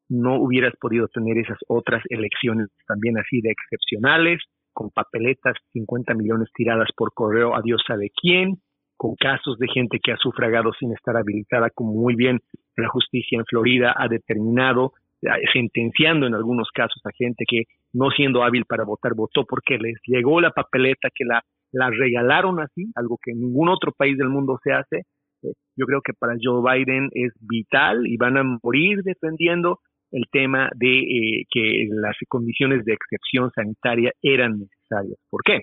[0.08, 4.40] no hubieras podido tener esas otras elecciones también así de excepcionales,
[4.72, 8.60] con papeletas 50 millones tiradas por correo a Dios sabe quién,
[8.96, 12.40] con casos de gente que ha sufragado sin estar habilitada, como muy bien
[12.76, 14.92] la justicia en Florida ha determinado,
[15.22, 19.78] eh, sentenciando en algunos casos a gente que no siendo hábil para votar votó porque
[19.78, 21.42] les llegó la papeleta que la,
[21.72, 25.02] la regalaron así, algo que en ningún otro país del mundo se hace.
[25.42, 29.80] Eh, yo creo que para Joe Biden es vital y van a morir defendiendo
[30.12, 35.18] el tema de eh, que las condiciones de excepción sanitaria eran necesarias.
[35.28, 35.62] ¿Por qué?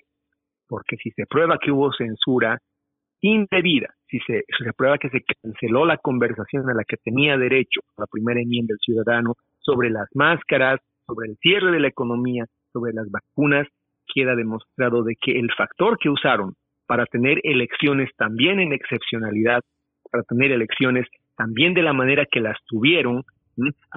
[0.68, 2.58] Porque si se prueba que hubo censura
[3.26, 7.80] indebida, si se, se prueba que se canceló la conversación a la que tenía derecho
[7.96, 12.92] la primera enmienda del ciudadano sobre las máscaras, sobre el cierre de la economía, sobre
[12.92, 13.66] las vacunas,
[14.14, 16.54] queda demostrado de que el factor que usaron
[16.86, 19.62] para tener elecciones también en excepcionalidad,
[20.10, 21.06] para tener elecciones
[21.36, 23.24] también de la manera que las tuvieron,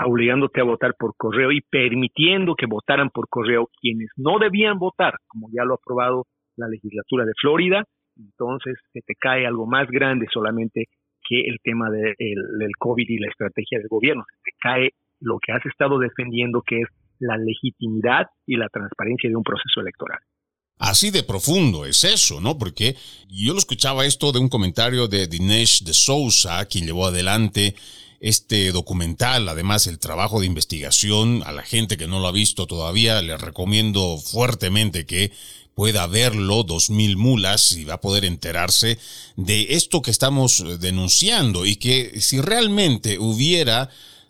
[0.05, 5.15] obligándote a votar por correo y permitiendo que votaran por correo quienes no debían votar,
[5.27, 6.25] como ya lo ha aprobado
[6.55, 7.83] la legislatura de Florida,
[8.17, 10.85] entonces se te cae algo más grande solamente
[11.27, 14.23] que el tema del COVID y la estrategia del gobierno.
[14.29, 14.89] Se te cae
[15.19, 16.87] lo que has estado defendiendo, que es
[17.19, 20.19] la legitimidad y la transparencia de un proceso electoral.
[20.79, 22.57] Así de profundo es eso, ¿no?
[22.57, 22.95] Porque
[23.27, 27.75] yo lo escuchaba esto de un comentario de Dinesh de Sousa, quien llevó adelante
[28.19, 32.67] este documental, además el trabajo de investigación, a la gente que no lo ha visto
[32.67, 35.31] todavía, le recomiendo fuertemente que
[35.77, 38.97] pueda verlo, dos mil mulas, y va a poder enterarse
[39.35, 43.87] de esto que estamos eh, denunciando y que si realmente hubiera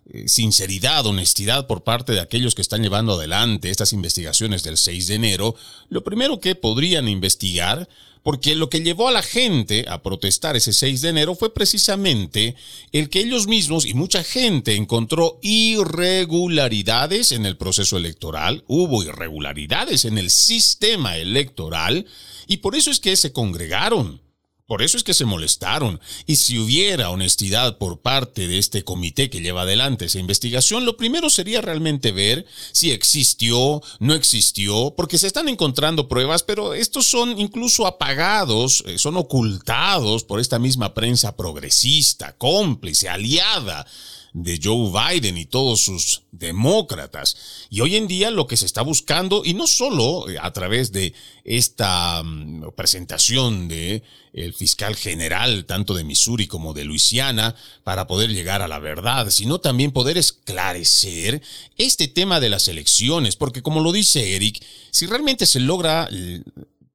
[0.07, 5.07] eh, sinceridad, honestidad por parte de aquellos que están llevando adelante estas investigaciones del 6
[5.07, 5.55] de enero,
[5.87, 7.87] lo primero que podrían investigar
[8.27, 12.57] porque lo que llevó a la gente a protestar ese 6 de enero fue precisamente
[12.91, 20.03] el que ellos mismos y mucha gente encontró irregularidades en el proceso electoral, hubo irregularidades
[20.03, 22.05] en el sistema electoral
[22.47, 24.19] y por eso es que se congregaron.
[24.67, 26.01] Por eso es que se molestaron.
[26.25, 30.97] Y si hubiera honestidad por parte de este comité que lleva adelante esa investigación, lo
[30.97, 37.07] primero sería realmente ver si existió, no existió, porque se están encontrando pruebas, pero estos
[37.07, 43.87] son incluso apagados, eh, son ocultados por esta misma prensa progresista, cómplice, aliada
[44.33, 47.67] de Joe Biden y todos sus demócratas.
[47.69, 50.91] Y hoy en día lo que se está buscando, y no solo eh, a través
[50.91, 51.13] de
[51.43, 54.03] esta mm, presentación de
[54.33, 59.29] el fiscal general, tanto de Missouri como de Luisiana, para poder llegar a la verdad,
[59.31, 61.41] sino también poder esclarecer
[61.77, 66.07] este tema de las elecciones, porque como lo dice Eric, si realmente se logra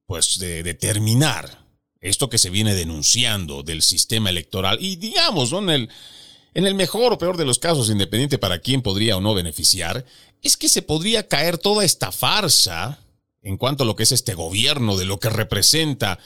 [0.05, 1.63] pues determinar
[2.03, 5.71] esto que se viene denunciando del sistema electoral y digamos, ¿no?
[5.71, 5.89] El,
[6.53, 10.05] en el mejor o peor de los casos, independiente para quién podría o no beneficiar,
[10.41, 12.99] es que se podría caer toda esta farsa
[13.43, 16.17] en cuanto a lo que es este gobierno, de lo que representa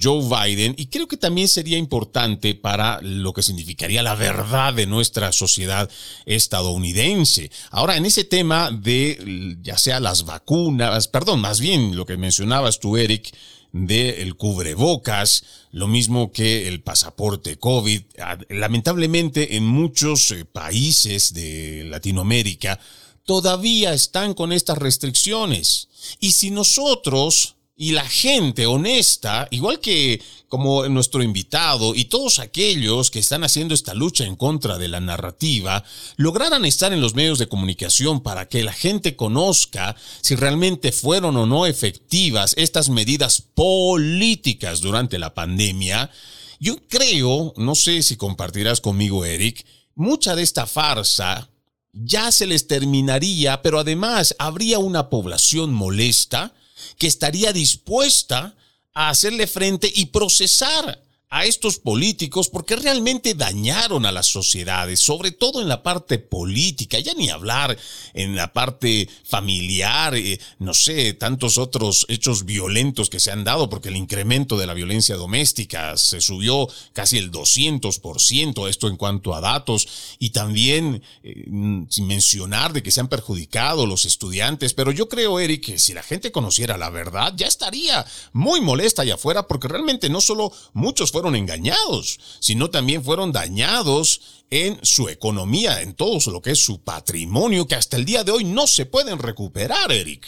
[0.00, 4.86] Joe Biden, y creo que también sería importante para lo que significaría la verdad de
[4.86, 5.90] nuestra sociedad
[6.26, 7.50] estadounidense.
[7.70, 12.78] Ahora, en ese tema de ya sea las vacunas, perdón, más bien lo que mencionabas
[12.78, 13.32] tú, Eric,
[13.72, 18.02] del el cubrebocas, lo mismo que el pasaporte COVID.
[18.18, 22.80] Ah, lamentablemente en muchos eh, países de Latinoamérica
[23.24, 25.88] todavía están con estas restricciones.
[26.18, 33.10] Y si nosotros y la gente honesta, igual que como nuestro invitado y todos aquellos
[33.10, 35.82] que están haciendo esta lucha en contra de la narrativa,
[36.16, 41.38] lograran estar en los medios de comunicación para que la gente conozca si realmente fueron
[41.38, 46.10] o no efectivas estas medidas políticas durante la pandemia,
[46.58, 49.64] yo creo, no sé si compartirás conmigo, Eric,
[49.94, 51.48] mucha de esta farsa
[51.92, 56.54] ya se les terminaría, pero además habría una población molesta
[56.98, 58.56] que estaría dispuesta
[58.94, 61.02] a hacerle frente y procesar
[61.32, 66.98] a estos políticos porque realmente dañaron a las sociedades, sobre todo en la parte política,
[66.98, 67.78] ya ni hablar
[68.14, 73.70] en la parte familiar, eh, no sé, tantos otros hechos violentos que se han dado
[73.70, 79.32] porque el incremento de la violencia doméstica se subió casi el 200%, esto en cuanto
[79.32, 81.44] a datos, y también eh,
[81.90, 85.94] sin mencionar de que se han perjudicado los estudiantes, pero yo creo, Eric, que si
[85.94, 90.52] la gente conociera la verdad, ya estaría muy molesta allá afuera porque realmente no solo
[90.72, 96.64] muchos fueron engañados, sino también fueron dañados en su economía, en todo lo que es
[96.64, 100.26] su patrimonio, que hasta el día de hoy no se pueden recuperar, Eric.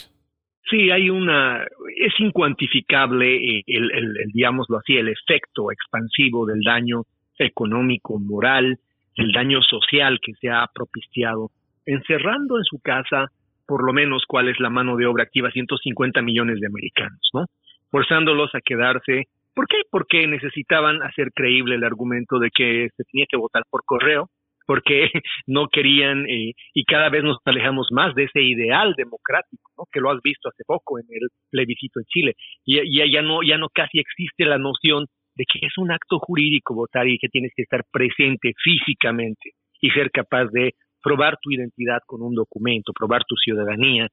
[0.69, 7.03] Sí, hay una, es incuantificable eh, el, digámoslo así, el efecto expansivo del daño
[7.37, 8.79] económico, moral,
[9.15, 11.51] el daño social que se ha propiciado,
[11.85, 13.29] encerrando en su casa
[13.65, 17.45] por lo menos cuál es la mano de obra activa, 150 millones de americanos, ¿no?
[17.89, 19.77] Forzándolos a quedarse ¿Por qué?
[19.89, 24.29] Porque necesitaban hacer creíble el argumento de que se tenía que votar por correo,
[24.65, 25.09] porque
[25.47, 29.85] no querían eh, y cada vez nos alejamos más de ese ideal democrático, ¿no?
[29.91, 32.33] que lo has visto hace poco en el plebiscito en Chile.
[32.65, 36.19] Y, y ya no ya no casi existe la noción de que es un acto
[36.19, 39.51] jurídico votar y que tienes que estar presente físicamente
[39.81, 44.07] y ser capaz de probar tu identidad con un documento, probar tu ciudadanía,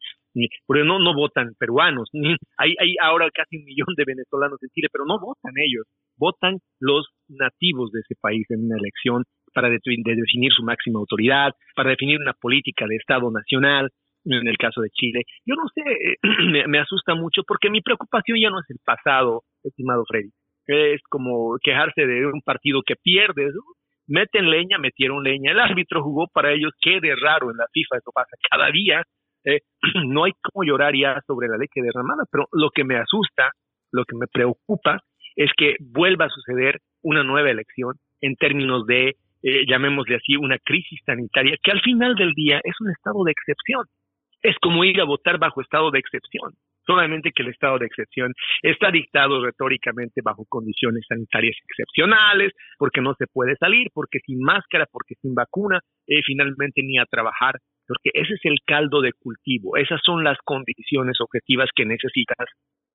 [0.67, 2.09] porque no, no votan peruanos,
[2.59, 6.59] hay, hay ahora casi un millón de venezolanos en Chile, pero no votan ellos, votan
[6.81, 12.21] los nativos de ese país en una elección para definir su máxima autoridad, para definir
[12.21, 13.91] una política de Estado nacional,
[14.25, 15.23] en el caso de Chile.
[15.47, 15.83] Yo no sé,
[16.53, 20.31] me, me, asusta mucho porque mi preocupación ya no es el pasado, estimado Freddy.
[20.67, 23.51] Es como quejarse de un partido que pierde.
[24.07, 25.53] Meten leña, metieron leña.
[25.53, 26.73] El árbitro jugó para ellos.
[26.81, 29.03] Qué de raro en la FIFA, eso pasa cada día.
[29.45, 29.61] Eh,
[30.07, 33.51] no hay como llorar ya sobre la leche derramada, pero lo que me asusta,
[33.93, 34.99] lo que me preocupa,
[35.37, 40.59] es que vuelva a suceder una nueva elección en términos de, eh, llamémosle así, una
[40.59, 43.85] crisis sanitaria, que al final del día es un estado de excepción.
[44.43, 46.53] Es como ir a votar bajo estado de excepción
[46.91, 48.33] solamente que el estado de excepción
[48.63, 54.87] está dictado retóricamente bajo condiciones sanitarias excepcionales, porque no se puede salir, porque sin máscara,
[54.91, 57.55] porque sin vacuna, eh, finalmente ni a trabajar,
[57.91, 62.47] porque ese es el caldo de cultivo, esas son las condiciones objetivas que necesitas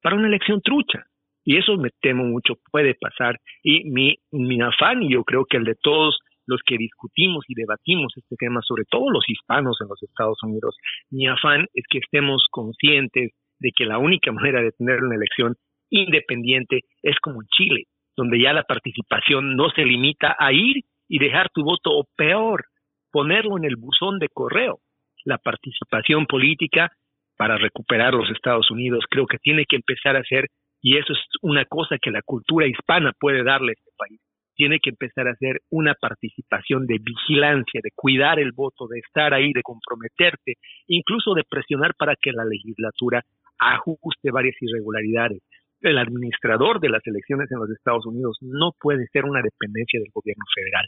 [0.01, 1.03] para una elección trucha.
[1.43, 3.35] Y eso me temo mucho puede pasar.
[3.61, 6.17] Y mi, mi afán, y yo creo que el de todos
[6.47, 10.77] los que discutimos y debatimos este tema, sobre todo los hispanos en los Estados Unidos,
[11.11, 15.55] mi afán es que estemos conscientes de que la única manera de tener una elección
[15.89, 17.83] independiente es como en Chile,
[18.15, 22.63] donde ya la participación no se limita a ir y dejar tu voto o peor,
[23.11, 24.79] ponerlo en el buzón de correo.
[25.25, 26.91] La participación política
[27.35, 30.47] para recuperar los Estados Unidos creo que tiene que empezar a ser,
[30.81, 34.21] y eso es una cosa que la cultura hispana puede darle a este país,
[34.55, 39.33] tiene que empezar a hacer una participación de vigilancia, de cuidar el voto, de estar
[39.33, 40.53] ahí, de comprometerte,
[40.87, 43.21] incluso de presionar para que la legislatura
[43.59, 45.41] ajuste varias irregularidades.
[45.81, 50.11] El administrador de las elecciones en los Estados Unidos no puede ser una dependencia del
[50.13, 50.85] gobierno federal,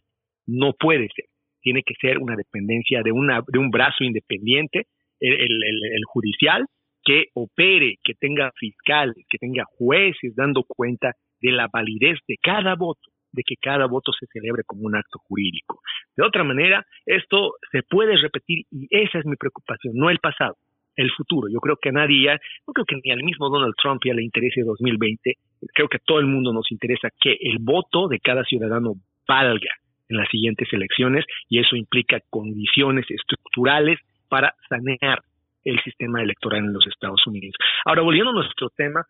[0.47, 1.25] no puede ser.
[1.62, 4.86] Tiene que ser una dependencia de, una, de un brazo independiente,
[5.20, 6.66] el, judicial,
[7.03, 12.76] que opere, que tenga fiscales, que tenga jueces dando cuenta de la validez de cada
[12.76, 15.80] voto, de que cada voto se celebre como un acto jurídico.
[16.16, 20.55] De otra manera, esto se puede repetir y esa es mi preocupación, no el pasado
[20.97, 21.47] el futuro.
[21.47, 24.24] Yo creo que a nadie no creo que ni al mismo Donald Trump ya le
[24.24, 25.36] interese 2020.
[25.74, 28.95] Creo que a todo el mundo nos interesa que el voto de cada ciudadano
[29.28, 29.70] valga
[30.10, 33.99] en las siguientes elecciones y eso implica condiciones estructurales
[34.30, 35.22] para sanear
[35.64, 37.55] el sistema electoral en los Estados Unidos.
[37.86, 39.05] Ahora, volviendo a nuestro tema,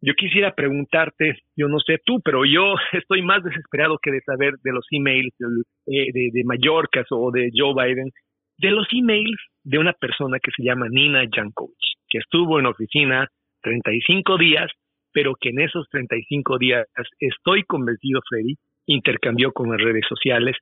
[0.00, 4.54] yo quisiera preguntarte, yo no sé tú, pero yo estoy más desesperado que de saber
[4.62, 5.32] de los emails
[5.86, 8.10] eh, de, de Mallorca o de Joe Biden,
[8.58, 11.76] de los emails de una persona que se llama Nina Jankovic,
[12.08, 13.28] que estuvo en oficina
[13.62, 14.70] 35 días,
[15.12, 16.86] pero que en esos 35 días,
[17.20, 18.56] estoy convencido, Freddy,
[18.86, 20.56] intercambió con las redes sociales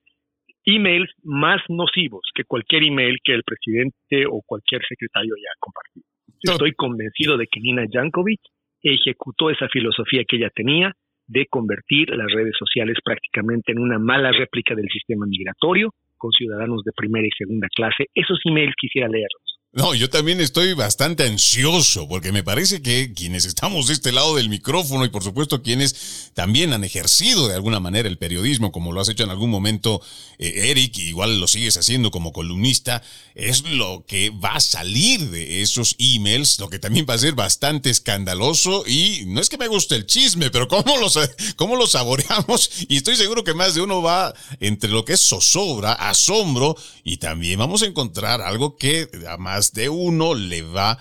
[0.64, 6.06] emails más nocivos que cualquier email que el presidente o cualquier secretario haya compartido.
[6.42, 8.40] Estoy convencido de que Nina Jankovic
[8.82, 10.92] ejecutó esa filosofía que ella tenía
[11.26, 16.82] de convertir las redes sociales prácticamente en una mala réplica del sistema migratorio con ciudadanos
[16.84, 18.06] de primera y segunda clase.
[18.14, 19.51] Esos emails quisiera leerlos.
[19.74, 24.36] No, yo también estoy bastante ansioso porque me parece que quienes estamos de este lado
[24.36, 28.92] del micrófono y por supuesto quienes también han ejercido de alguna manera el periodismo, como
[28.92, 30.02] lo has hecho en algún momento
[30.36, 33.02] eh, Eric, igual lo sigues haciendo como columnista,
[33.34, 37.32] es lo que va a salir de esos emails, lo que también va a ser
[37.32, 41.08] bastante escandaloso y no es que me guste el chisme, pero cómo lo,
[41.56, 45.22] cómo lo saboreamos y estoy seguro que más de uno va entre lo que es
[45.22, 50.98] zozobra, asombro y también vamos a encontrar algo que además de uno le va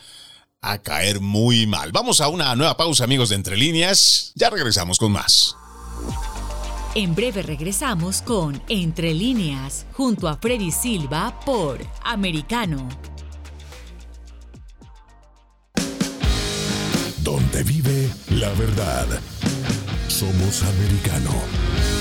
[0.61, 1.91] a caer muy mal.
[1.91, 4.31] Vamos a una nueva pausa, amigos de Entre Líneas.
[4.35, 5.55] Ya regresamos con más.
[6.93, 12.87] En breve regresamos con Entre Líneas, junto a Freddy Silva por Americano.
[17.23, 19.07] Donde vive la verdad.
[20.07, 22.00] Somos americano.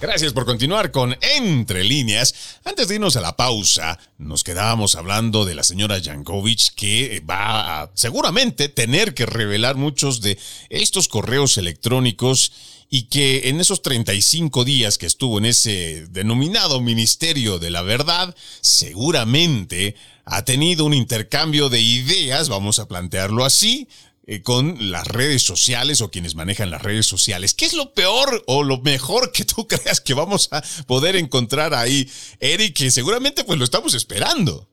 [0.00, 2.34] Gracias por continuar con Entre líneas.
[2.64, 7.82] Antes de irnos a la pausa, nos quedábamos hablando de la señora Yankovic que va
[7.82, 10.38] a seguramente tener que revelar muchos de
[10.70, 12.50] estos correos electrónicos
[12.88, 18.34] y que en esos 35 días que estuvo en ese denominado Ministerio de la Verdad,
[18.62, 23.86] seguramente ha tenido un intercambio de ideas, vamos a plantearlo así,
[24.30, 27.52] eh, con las redes sociales o quienes manejan las redes sociales.
[27.52, 31.74] ¿Qué es lo peor o lo mejor que tú creas que vamos a poder encontrar
[31.74, 32.06] ahí,
[32.38, 32.78] Eric?
[32.78, 34.70] Que seguramente pues lo estamos esperando.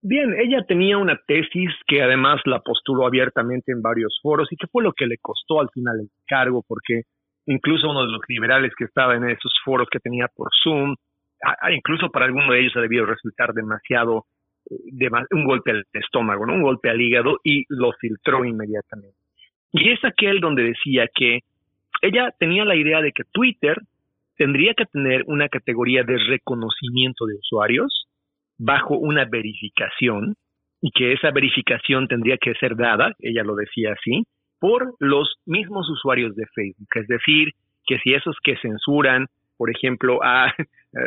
[0.00, 4.68] Bien, ella tenía una tesis que además la postuló abiertamente en varios foros y que
[4.68, 7.02] fue lo que le costó al final el cargo, porque
[7.46, 10.94] incluso uno de los liberales que estaba en esos foros que tenía por Zoom,
[11.74, 14.26] incluso para alguno de ellos ha debido resultar demasiado
[14.70, 16.54] de, un golpe al estómago, ¿no?
[16.54, 19.16] un golpe al hígado y lo filtró inmediatamente.
[19.72, 21.40] Y es aquel donde decía que
[22.02, 23.76] ella tenía la idea de que Twitter
[24.36, 28.06] tendría que tener una categoría de reconocimiento de usuarios
[28.58, 30.34] bajo una verificación
[30.80, 34.24] y que esa verificación tendría que ser dada, ella lo decía así,
[34.58, 36.88] por los mismos usuarios de Facebook.
[36.94, 37.50] Es decir,
[37.86, 39.26] que si esos que censuran,
[39.60, 40.98] por ejemplo, a, eh,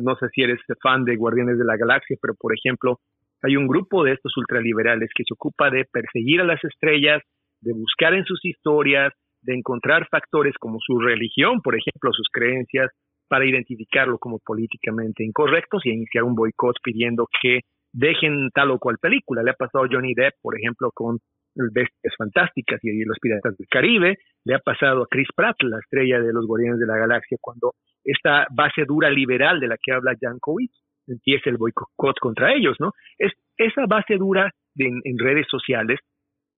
[0.00, 3.00] no sé si eres fan de Guardianes de la Galaxia, pero por ejemplo,
[3.42, 7.22] hay un grupo de estos ultraliberales que se ocupa de perseguir a las estrellas,
[7.60, 12.90] de buscar en sus historias, de encontrar factores como su religión, por ejemplo, sus creencias,
[13.28, 17.60] para identificarlo como políticamente incorrectos y iniciar un boicot pidiendo que
[17.92, 19.42] dejen tal o cual película.
[19.42, 21.18] Le ha pasado a Johnny Depp, por ejemplo, con
[21.54, 24.16] Bestias Fantásticas y Los Piratas del Caribe.
[24.44, 27.74] Le ha pasado a Chris Pratt, la estrella de los Guardianes de la Galaxia, cuando
[28.04, 30.70] esta base dura liberal de la que habla Jankovic
[31.06, 32.92] empieza el boicot contra ellos, ¿no?
[33.18, 35.98] Es esa base dura en redes sociales,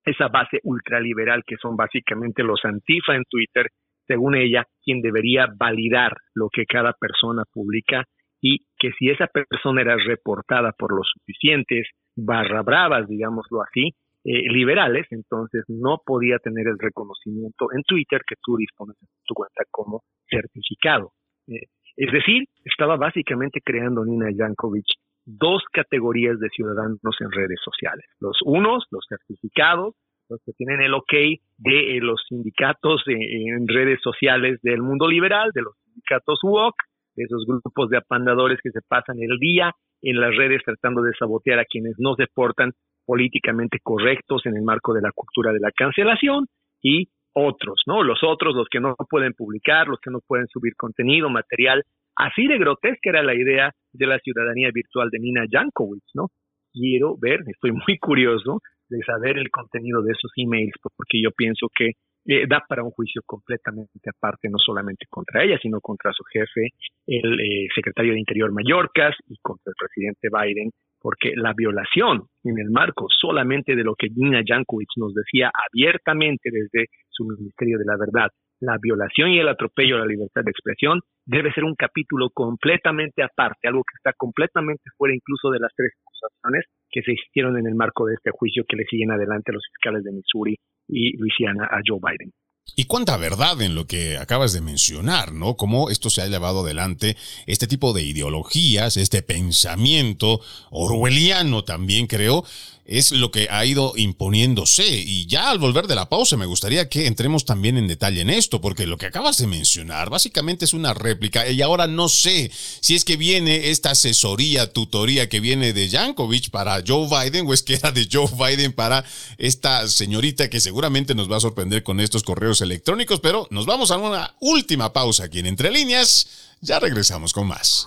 [0.05, 3.69] esa base ultraliberal que son básicamente los antifa en Twitter,
[4.07, 8.05] según ella, quien debería validar lo que cada persona publica
[8.43, 14.51] y que si esa persona era reportada por los suficientes barra bravas, digámoslo así, eh,
[14.53, 19.65] liberales, entonces no podía tener el reconocimiento en Twitter que tú dispones de tu cuenta
[19.71, 21.13] como certificado.
[21.51, 24.87] Eh, es decir, estaba básicamente creando Nina Yankovic
[25.27, 28.05] dos categorías de ciudadanos en redes sociales.
[28.21, 29.95] Los unos, los certificados,
[30.29, 31.13] los que tienen el ok
[31.59, 36.75] de eh, los sindicatos en redes sociales del mundo liberal, de los sindicatos UOC,
[37.17, 41.13] de esos grupos de apandadores que se pasan el día en las redes tratando de
[41.19, 42.73] sabotear a quienes no se portan
[43.05, 46.47] políticamente correctos en el marco de la cultura de la cancelación
[46.81, 48.03] y otros, ¿no?
[48.03, 51.85] Los otros, los que no pueden publicar, los que no pueden subir contenido, material.
[52.17, 56.29] Así de grotesca era la idea de la ciudadanía virtual de Nina Jankovic, ¿no?
[56.73, 61.69] Quiero ver, estoy muy curioso de saber el contenido de esos emails, porque yo pienso
[61.75, 61.93] que
[62.27, 66.69] eh, da para un juicio completamente aparte, no solamente contra ella, sino contra su jefe,
[67.07, 70.71] el eh, secretario de Interior Mallorcas y contra el presidente Biden,
[71.01, 76.51] porque la violación en el marco solamente de lo que Nina Jankovic nos decía abiertamente
[76.53, 78.31] desde su Ministerio de la Verdad,
[78.61, 83.23] la violación y el atropello a la libertad de expresión debe ser un capítulo completamente
[83.23, 87.67] aparte, algo que está completamente fuera incluso de las tres acusaciones que se hicieron en
[87.67, 90.57] el marco de este juicio que le siguen adelante los fiscales de Missouri
[90.89, 92.33] y Luisiana a Joe Biden.
[92.81, 95.55] Y cuánta verdad en lo que acabas de mencionar, ¿no?
[95.55, 102.43] Cómo esto se ha llevado adelante, este tipo de ideologías, este pensamiento orwelliano también creo,
[102.91, 104.85] es lo que ha ido imponiéndose.
[104.85, 108.31] Y ya al volver de la pausa me gustaría que entremos también en detalle en
[108.31, 112.51] esto, porque lo que acabas de mencionar básicamente es una réplica y ahora no sé
[112.81, 117.55] si es que viene esta asesoría, tutoría que viene de Yankovic para Joe Biden o
[117.55, 119.05] es que era de Joe Biden para
[119.39, 123.93] esta señorita que seguramente nos va a sorprender con estos correos electrónicos, pero nos vamos
[123.93, 126.27] a una última pausa aquí en Entre Líneas.
[126.61, 127.87] Ya regresamos con más.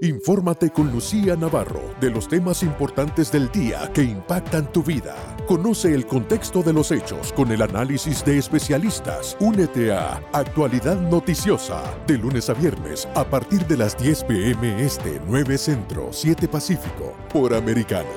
[0.00, 5.16] Infórmate con Lucía Navarro de los temas importantes del día que impactan tu vida.
[5.48, 9.36] Conoce el contexto de los hechos con el análisis de especialistas.
[9.40, 15.20] Únete a Actualidad Noticiosa de lunes a viernes a partir de las 10 pm este
[15.26, 18.08] 9 Centro 7 Pacífico por Americano.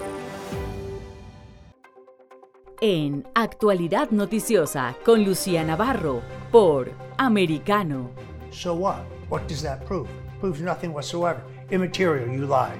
[2.79, 6.21] En Actualidad Noticiosa con Lucía Navarro
[6.51, 8.11] por Americano.
[8.51, 8.99] So what?
[9.31, 10.07] What does that prove?
[10.39, 11.41] Proves nothing whatsoever.
[11.71, 12.29] Immaterial.
[12.29, 12.79] You lied.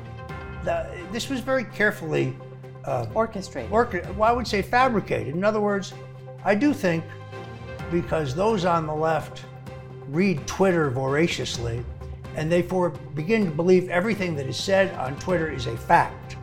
[0.64, 2.36] The, this was very carefully
[2.86, 3.72] uh, orchestrated.
[3.72, 5.36] well, I would say fabricated.
[5.36, 5.94] In other words,
[6.44, 7.04] I do think
[7.92, 9.44] because those on the left
[10.08, 11.84] read Twitter voraciously
[12.36, 16.38] and they for, begin to believe everything that is said on Twitter is a fact.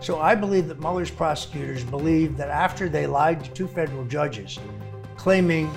[0.00, 4.58] So I believe that Mueller's prosecutors believe that after they lied to two federal judges,
[5.16, 5.70] claiming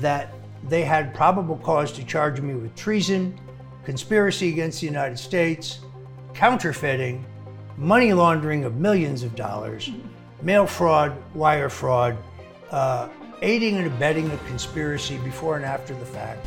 [0.00, 0.32] that
[0.68, 3.38] they had probable cause to charge me with treason,
[3.88, 5.78] conspiracy against the United States,
[6.34, 7.24] counterfeiting,
[7.78, 9.90] money laundering of millions of dollars,
[10.42, 12.14] mail fraud, wire fraud,
[12.70, 13.08] uh,
[13.40, 16.44] aiding and abetting a conspiracy before and after the fact.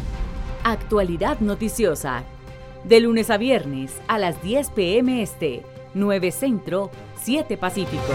[0.63, 2.23] Actualidad noticiosa.
[2.83, 5.23] De lunes a viernes a las 10 p.m.
[5.23, 5.63] Este,
[5.95, 6.91] 9 Centro,
[7.23, 8.13] 7 Pacífico.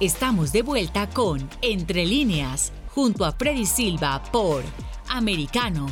[0.00, 4.64] Estamos de vuelta con Entre líneas, junto a Freddy Silva por
[5.08, 5.86] americano.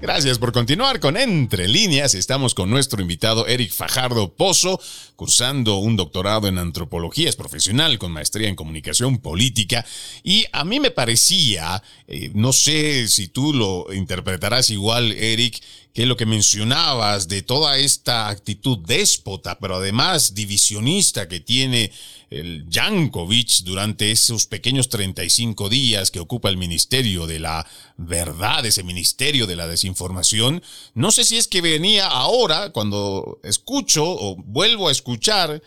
[0.00, 2.14] Gracias por continuar con Entre Líneas.
[2.14, 4.80] Estamos con nuestro invitado Eric Fajardo Pozo,
[5.16, 9.84] cursando un doctorado en antropología, es profesional con maestría en comunicación política.
[10.22, 15.60] Y a mí me parecía, eh, no sé si tú lo interpretarás igual, Eric,
[15.92, 21.90] que lo que mencionabas de toda esta actitud déspota, pero además divisionista que tiene
[22.30, 27.66] el Jankovic durante esos pequeños 35 días que ocupa el Ministerio de la
[27.96, 30.62] Verdad, ese Ministerio de la Desinformación.
[30.94, 35.62] No sé si es que venía ahora cuando escucho o vuelvo a escuchar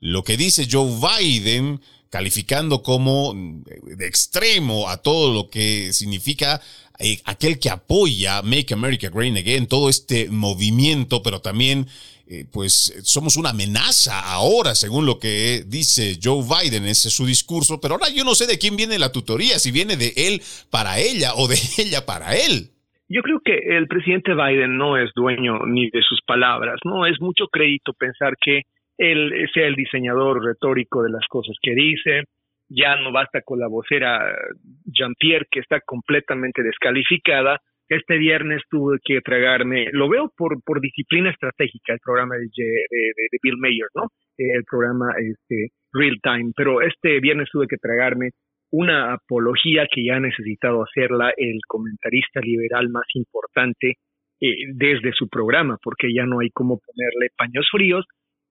[0.00, 6.60] lo que dice Joe Biden calificando como de extremo a todo lo que significa
[7.00, 11.88] eh, aquel que apoya Make America Great Again, todo este movimiento, pero también
[12.26, 17.26] eh, pues somos una amenaza ahora, según lo que dice Joe Biden, ese es su
[17.26, 20.40] discurso, pero ahora yo no sé de quién viene la tutoría, si viene de él
[20.70, 22.70] para ella o de ella para él.
[23.08, 27.20] Yo creo que el presidente Biden no es dueño ni de sus palabras, no es
[27.20, 28.62] mucho crédito pensar que
[28.96, 32.22] él sea el diseñador retórico de las cosas que dice,
[32.68, 34.34] ya no basta con la vocera
[34.86, 41.92] Jean-Pierre que está completamente descalificada, este viernes tuve que tragarme, lo veo por, disciplina estratégica,
[41.92, 44.08] el programa de, de, Bill Mayer, ¿no?
[44.38, 48.30] El programa este, Real Time, pero este viernes tuve que tragarme
[48.70, 53.94] una apología que ya ha necesitado hacerla el comentarista liberal más importante
[54.40, 58.04] eh, desde su programa, porque ya no hay cómo ponerle paños fríos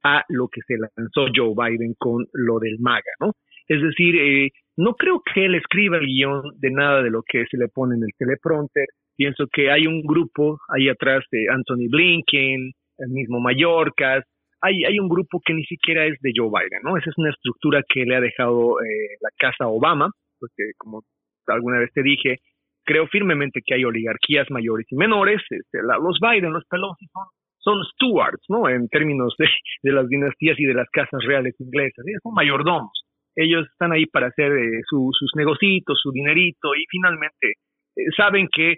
[0.04, 3.34] a lo que se lanzó Joe Biden con lo del MAGA, ¿no?
[3.68, 7.46] Es decir, eh, no creo que él escriba el guion de nada de lo que
[7.50, 8.86] se le pone en el teleprompter,
[9.16, 14.24] Pienso que hay un grupo ahí atrás de Anthony Blinken, el mismo Mallorca,
[14.62, 16.98] hay, hay un grupo que ni siquiera es de Joe Biden, ¿no?
[16.98, 20.10] Esa es una estructura que le ha dejado eh, la casa Obama,
[20.40, 21.04] porque como
[21.48, 22.38] alguna vez te dije,
[22.86, 25.42] creo firmemente que hay oligarquías mayores y menores.
[25.50, 27.26] Este, los Biden, los Pelosi son,
[27.60, 28.70] son stewards, ¿no?
[28.70, 29.48] En términos de,
[29.84, 32.06] de, las dinastías y de las casas reales inglesas.
[32.24, 33.04] Son mayordomos.
[33.36, 37.54] Ellos están ahí para hacer eh, sus negocitos, su dinerito y finalmente
[37.98, 38.78] eh, saben que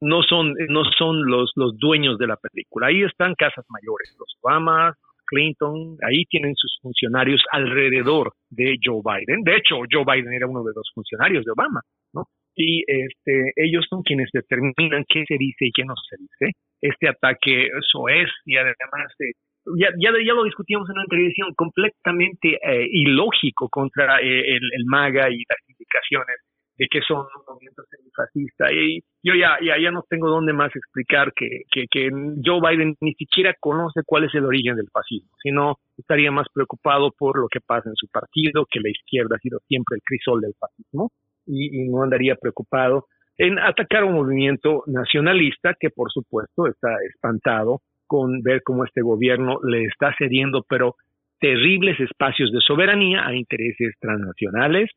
[0.00, 2.88] no son, no son los, los dueños de la película.
[2.88, 4.94] Ahí están casas mayores, los Obama,
[5.26, 9.42] Clinton, ahí tienen sus funcionarios alrededor de Joe Biden.
[9.42, 11.80] De hecho, Joe Biden era uno de los funcionarios de Obama,
[12.14, 12.24] ¿no?
[12.54, 16.56] Y este, ellos son quienes determinan qué se dice y qué no se dice.
[16.80, 19.32] Este ataque es y además eh,
[19.78, 25.28] ya, ya, ya, lo discutíamos en una televisión completamente eh, ilógico contra el, el, MAGA
[25.28, 26.36] y las indicaciones
[26.78, 27.82] de que son un movimiento
[28.14, 28.72] fascista.
[28.72, 32.10] Y yo ya, ya, no tengo dónde más explicar que, que, que
[32.44, 37.12] Joe Biden ni siquiera conoce cuál es el origen del fascismo, sino estaría más preocupado
[37.16, 40.40] por lo que pasa en su partido, que la izquierda ha sido siempre el crisol
[40.40, 41.10] del fascismo,
[41.46, 43.06] y, y no andaría preocupado
[43.38, 49.58] en atacar un movimiento nacionalista que por supuesto está espantado con ver cómo este gobierno
[49.62, 50.94] le está cediendo, pero
[51.38, 54.90] terribles espacios de soberanía a intereses transnacionales,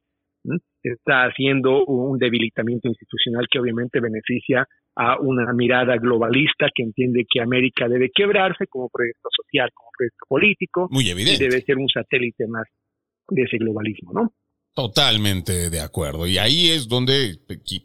[0.82, 7.42] está haciendo un debilitamiento institucional que obviamente beneficia a una mirada globalista que entiende que
[7.42, 11.44] América debe quebrarse como proyecto social, como proyecto político, Muy evidente.
[11.44, 12.66] y debe ser un satélite más
[13.30, 14.34] de ese globalismo, ¿no?
[14.74, 16.28] Totalmente de acuerdo.
[16.28, 17.38] Y ahí es donde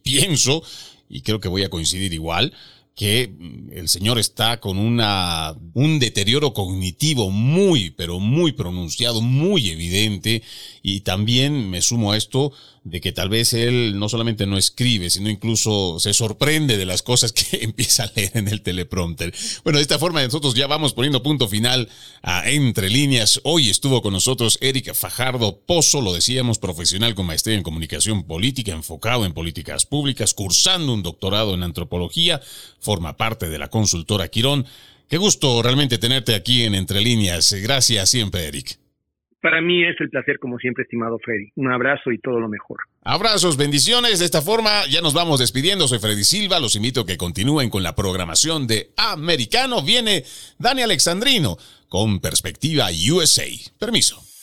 [0.03, 0.63] pienso,
[1.09, 2.53] y creo que voy a coincidir igual,
[2.95, 3.35] que
[3.73, 10.43] el señor está con una, un deterioro cognitivo muy, pero muy pronunciado, muy evidente.
[10.83, 12.53] Y también me sumo a esto
[12.85, 17.03] de que tal vez él no solamente no escribe, sino incluso se sorprende de las
[17.03, 19.35] cosas que empieza a leer en el teleprompter.
[19.65, 21.89] Bueno, de esta forma nosotros ya vamos poniendo punto final
[22.23, 23.41] a Entre Líneas.
[23.45, 28.73] Hoy estuvo con nosotros Erika Fajardo Pozo, lo decíamos, profesional con maestría en comunicación política,
[28.73, 32.43] enfocado en políticas públicas, cursando un doctorado en antropología,
[32.81, 34.67] forma parte de la consultora Quirón.
[35.09, 37.51] Qué gusto realmente tenerte aquí en Entre Líneas.
[37.53, 38.84] Gracias siempre, Eric.
[39.45, 41.51] Para mí es el placer, como siempre, estimado Freddy.
[41.57, 42.79] Un abrazo y todo lo mejor.
[43.03, 44.21] Abrazos, bendiciones.
[44.21, 45.87] De esta forma ya nos vamos despidiendo.
[45.87, 46.59] Soy Freddy Silva.
[46.61, 49.83] Los invito a que continúen con la programación de Americano.
[49.83, 50.25] Viene
[50.59, 51.59] Dani Alexandrino
[51.91, 53.45] con Perspectiva USA.
[53.79, 54.24] Permiso.